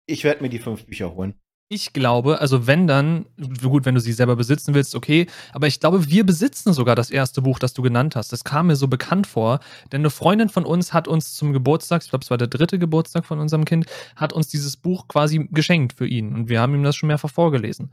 [0.05, 1.33] Ich werde mir die fünf Bücher holen.
[1.69, 3.25] Ich glaube, also wenn dann,
[3.63, 7.09] gut, wenn du sie selber besitzen willst, okay, aber ich glaube, wir besitzen sogar das
[7.09, 8.31] erste Buch, das du genannt hast.
[8.31, 9.59] Das kam mir so bekannt vor,
[9.91, 12.77] denn eine Freundin von uns hat uns zum Geburtstag, ich glaube, es war der dritte
[12.77, 16.75] Geburtstag von unserem Kind, hat uns dieses Buch quasi geschenkt für ihn und wir haben
[16.75, 17.91] ihm das schon mehrfach vorgelesen.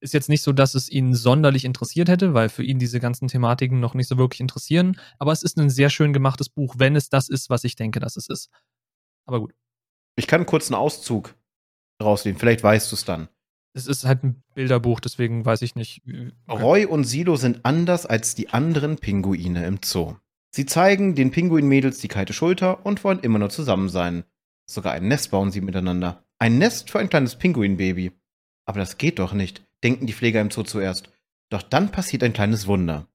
[0.00, 3.26] Ist jetzt nicht so, dass es ihn sonderlich interessiert hätte, weil für ihn diese ganzen
[3.26, 6.94] Thematiken noch nicht so wirklich interessieren, aber es ist ein sehr schön gemachtes Buch, wenn
[6.94, 8.48] es das ist, was ich denke, dass es ist.
[9.26, 9.54] Aber gut.
[10.16, 11.34] Ich kann kurz einen Auszug
[12.02, 12.38] rausnehmen.
[12.38, 13.28] Vielleicht weißt du es dann.
[13.74, 16.02] Es ist halt ein Bilderbuch, deswegen weiß ich nicht.
[16.48, 20.16] Roy und Silo sind anders als die anderen Pinguine im Zoo.
[20.50, 24.24] Sie zeigen den Pinguinmädels die kalte Schulter und wollen immer nur zusammen sein.
[24.68, 26.24] Sogar ein Nest bauen sie miteinander.
[26.38, 28.12] Ein Nest für ein kleines Pinguinbaby.
[28.66, 31.10] Aber das geht doch nicht, denken die Pfleger im Zoo zuerst.
[31.50, 33.08] Doch dann passiert ein kleines Wunder.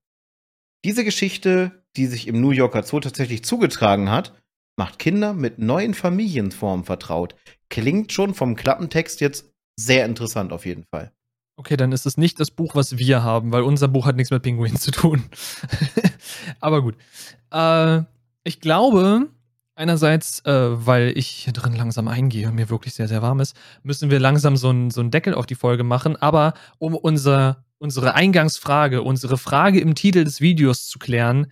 [0.85, 4.33] Diese Geschichte, die sich im New Yorker Zoo tatsächlich zugetragen hat,
[4.75, 7.35] macht Kinder mit neuen Familienformen vertraut.
[7.69, 11.11] Klingt schon vom Klappentext jetzt sehr interessant auf jeden Fall.
[11.55, 14.31] Okay, dann ist es nicht das Buch, was wir haben, weil unser Buch hat nichts
[14.31, 15.23] mit Pinguinen zu tun.
[16.59, 16.95] Aber gut.
[17.51, 18.01] Äh,
[18.43, 19.29] ich glaube,
[19.75, 23.55] einerseits, äh, weil ich hier drin langsam eingehe und mir wirklich sehr, sehr warm ist,
[23.83, 26.15] müssen wir langsam so einen so Deckel auf die Folge machen.
[26.15, 31.51] Aber um unser, unsere Eingangsfrage, unsere Frage im Titel des Videos zu klären,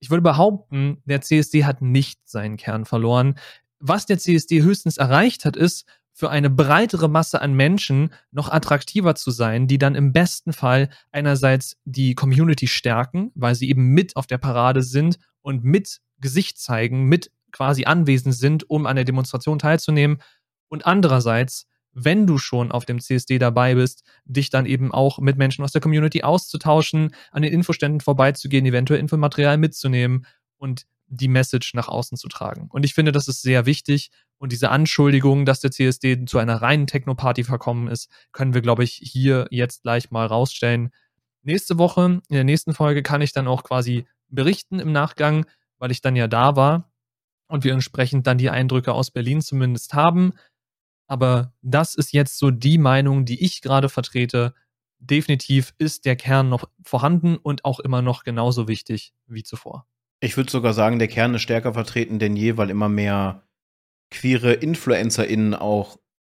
[0.00, 3.38] ich würde behaupten, der CSD hat nicht seinen Kern verloren.
[3.78, 5.86] Was der CSD höchstens erreicht hat, ist,
[6.16, 10.88] für eine breitere Masse an Menschen noch attraktiver zu sein, die dann im besten Fall
[11.10, 16.58] einerseits die Community stärken, weil sie eben mit auf der Parade sind und mit Gesicht
[16.58, 20.18] zeigen, mit quasi anwesend sind, um an der Demonstration teilzunehmen.
[20.68, 25.38] Und andererseits, wenn du schon auf dem CSD dabei bist, dich dann eben auch mit
[25.38, 30.26] Menschen aus der Community auszutauschen, an den Infoständen vorbeizugehen, eventuell Infomaterial mitzunehmen
[30.58, 32.68] und die Message nach außen zu tragen.
[32.70, 34.10] Und ich finde, das ist sehr wichtig.
[34.38, 38.82] Und diese Anschuldigung, dass der CSD zu einer reinen Techno-Party verkommen ist, können wir, glaube
[38.82, 40.90] ich, hier jetzt gleich mal rausstellen.
[41.42, 45.46] Nächste Woche, in der nächsten Folge, kann ich dann auch quasi berichten im Nachgang,
[45.78, 46.90] weil ich dann ja da war
[47.48, 50.32] und wir entsprechend dann die Eindrücke aus Berlin zumindest haben.
[51.06, 54.54] Aber das ist jetzt so die Meinung, die ich gerade vertrete.
[54.98, 59.86] Definitiv ist der Kern noch vorhanden und auch immer noch genauso wichtig wie zuvor.
[60.20, 63.42] Ich würde sogar sagen, der Kern ist stärker vertreten denn je, weil immer mehr
[64.10, 65.98] queere InfluencerInnen auch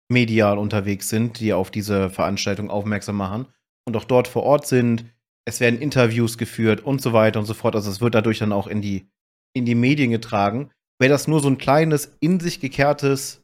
[0.10, 3.48] medial unterwegs sind, die auf diese Veranstaltung aufmerksam machen
[3.86, 5.06] und auch dort vor Ort sind.
[5.46, 7.76] Es werden Interviews geführt und so weiter und so fort.
[7.76, 9.08] Also es wird dadurch dann auch in die,
[9.54, 10.72] in die Medien getragen.
[11.00, 13.44] Wäre das nur so ein kleines, in sich gekehrtes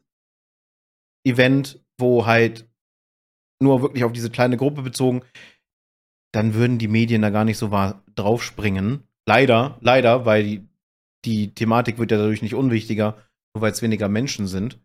[1.26, 2.70] Event, wo halt
[3.62, 5.22] nur wirklich auf diese kleine Gruppe bezogen,
[6.34, 7.70] dann würden die Medien da gar nicht so
[8.16, 9.04] draufspringen.
[9.28, 10.68] Leider, leider, weil die,
[11.26, 13.18] die Thematik wird ja dadurch nicht unwichtiger,
[13.54, 14.80] nur weil es weniger Menschen sind.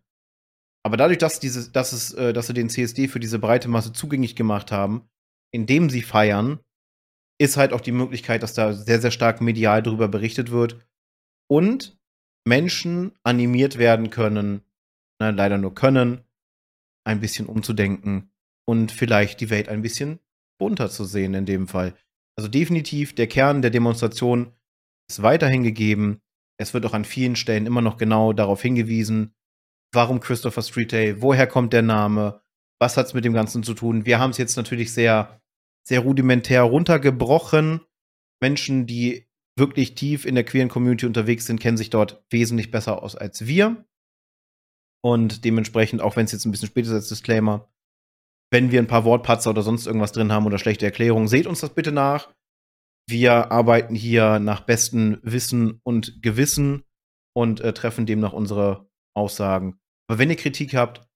[0.84, 3.92] Aber dadurch, dass, diese, dass, es, äh, dass sie den CSD für diese breite Masse
[3.92, 5.08] zugänglich gemacht haben,
[5.52, 6.60] indem sie feiern,
[7.40, 10.86] ist halt auch die Möglichkeit, dass da sehr, sehr stark medial darüber berichtet wird
[11.50, 11.95] und
[12.46, 14.62] Menschen animiert werden können,
[15.18, 16.24] na, leider nur können,
[17.04, 18.30] ein bisschen umzudenken
[18.66, 20.20] und vielleicht die Welt ein bisschen
[20.58, 21.94] bunter zu sehen in dem Fall.
[22.36, 24.52] Also definitiv, der Kern der Demonstration
[25.10, 26.20] ist weiterhin gegeben.
[26.58, 29.34] Es wird auch an vielen Stellen immer noch genau darauf hingewiesen,
[29.92, 32.40] warum Christopher Street Day, woher kommt der Name,
[32.80, 34.06] was hat es mit dem Ganzen zu tun.
[34.06, 35.40] Wir haben es jetzt natürlich sehr,
[35.82, 37.80] sehr rudimentär runtergebrochen.
[38.40, 39.25] Menschen, die
[39.56, 43.46] wirklich tief in der queeren Community unterwegs sind, kennen sich dort wesentlich besser aus als
[43.46, 43.84] wir.
[45.02, 47.68] Und dementsprechend, auch wenn es jetzt ein bisschen später ist als Disclaimer,
[48.52, 51.60] wenn wir ein paar Wortpatzer oder sonst irgendwas drin haben oder schlechte Erklärungen, seht uns
[51.60, 52.32] das bitte nach.
[53.08, 56.84] Wir arbeiten hier nach bestem Wissen und Gewissen
[57.34, 59.78] und äh, treffen demnach unsere Aussagen.
[60.08, 61.06] Aber wenn ihr Kritik habt,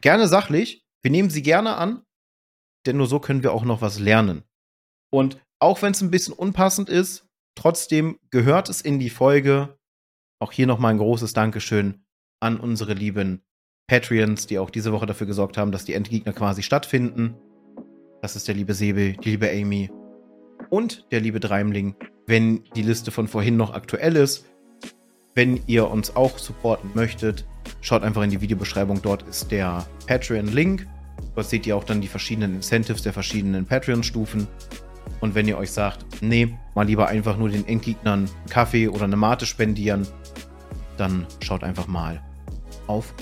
[0.00, 0.84] gerne sachlich.
[1.02, 2.04] Wir nehmen sie gerne an,
[2.86, 4.44] denn nur so können wir auch noch was lernen.
[5.10, 7.26] Und auch wenn es ein bisschen unpassend ist,
[7.60, 9.76] trotzdem gehört es in die Folge.
[10.38, 12.02] Auch hier nochmal ein großes Dankeschön
[12.40, 13.42] an unsere lieben
[13.86, 17.34] Patreons, die auch diese Woche dafür gesorgt haben, dass die Endgegner quasi stattfinden.
[18.22, 19.90] Das ist der liebe Säbel, die liebe Amy
[20.70, 21.96] und der liebe Dreimling.
[22.26, 24.46] Wenn die Liste von vorhin noch aktuell ist,
[25.34, 27.44] wenn ihr uns auch supporten möchtet,
[27.82, 29.02] schaut einfach in die Videobeschreibung.
[29.02, 30.86] Dort ist der Patreon-Link.
[31.34, 34.48] Dort seht ihr auch dann die verschiedenen Incentives der verschiedenen Patreon-Stufen.
[35.20, 39.04] Und wenn ihr euch sagt, nee, mal lieber einfach nur den Endgegnern einen Kaffee oder
[39.04, 40.06] eine Mate spendieren,
[40.96, 42.22] dann schaut einfach mal
[42.86, 43.14] auf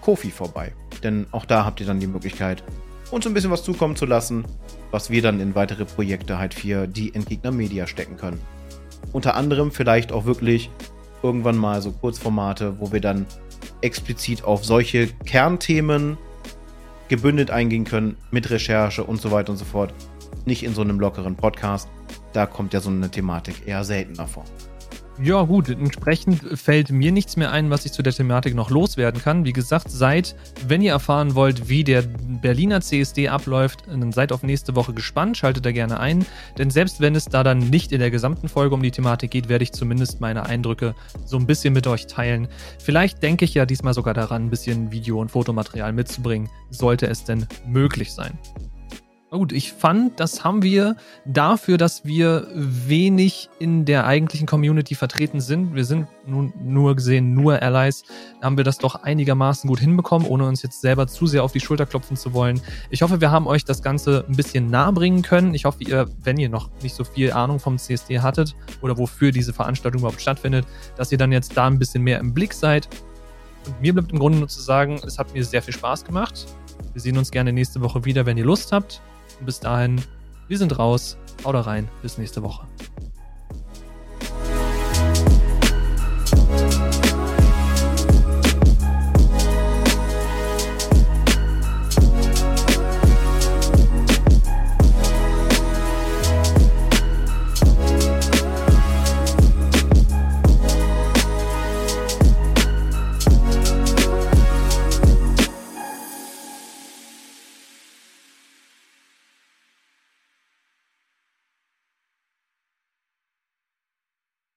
[0.00, 0.72] Kofi vorbei.
[1.02, 2.62] Denn auch da habt ihr dann die Möglichkeit,
[3.10, 4.44] uns ein bisschen was zukommen zu lassen,
[4.90, 8.40] was wir dann in weitere Projekte halt für die Endgegner Media stecken können.
[9.12, 10.70] Unter anderem vielleicht auch wirklich
[11.22, 13.26] irgendwann mal so Kurzformate, wo wir dann
[13.80, 16.16] explizit auf solche Kernthemen
[17.08, 19.92] gebündelt eingehen können, mit Recherche und so weiter und so fort.
[20.44, 21.88] Nicht in so einem lockeren Podcast.
[22.32, 24.44] Da kommt ja so eine Thematik eher seltener vor.
[25.22, 29.20] Ja, gut, entsprechend fällt mir nichts mehr ein, was ich zu der Thematik noch loswerden
[29.20, 29.44] kann.
[29.44, 30.34] Wie gesagt, seid,
[30.66, 35.36] wenn ihr erfahren wollt, wie der Berliner CSD abläuft, dann seid auf nächste Woche gespannt,
[35.36, 36.24] schaltet da gerne ein.
[36.56, 39.50] Denn selbst wenn es da dann nicht in der gesamten Folge um die Thematik geht,
[39.50, 40.94] werde ich zumindest meine Eindrücke
[41.26, 42.48] so ein bisschen mit euch teilen.
[42.78, 47.22] Vielleicht denke ich ja diesmal sogar daran, ein bisschen Video- und Fotomaterial mitzubringen, sollte es
[47.22, 48.38] denn möglich sein.
[49.32, 55.40] Gut, ich fand, das haben wir dafür, dass wir wenig in der eigentlichen Community vertreten
[55.40, 55.74] sind.
[55.74, 58.04] Wir sind nun nur gesehen nur Allies.
[58.42, 61.60] Haben wir das doch einigermaßen gut hinbekommen, ohne uns jetzt selber zu sehr auf die
[61.60, 62.60] Schulter klopfen zu wollen.
[62.90, 65.54] Ich hoffe, wir haben euch das Ganze ein bisschen nahe bringen können.
[65.54, 69.32] Ich hoffe, ihr, wenn ihr noch nicht so viel Ahnung vom CSD hattet oder wofür
[69.32, 70.66] diese Veranstaltung überhaupt stattfindet,
[70.98, 72.86] dass ihr dann jetzt da ein bisschen mehr im Blick seid.
[73.66, 76.48] Und mir bleibt im Grunde nur zu sagen, es hat mir sehr viel Spaß gemacht.
[76.92, 79.00] Wir sehen uns gerne nächste Woche wieder, wenn ihr Lust habt.
[79.44, 80.00] Bis dahin,
[80.48, 81.16] wir sind raus.
[81.44, 81.88] Haut rein.
[82.02, 82.66] Bis nächste Woche.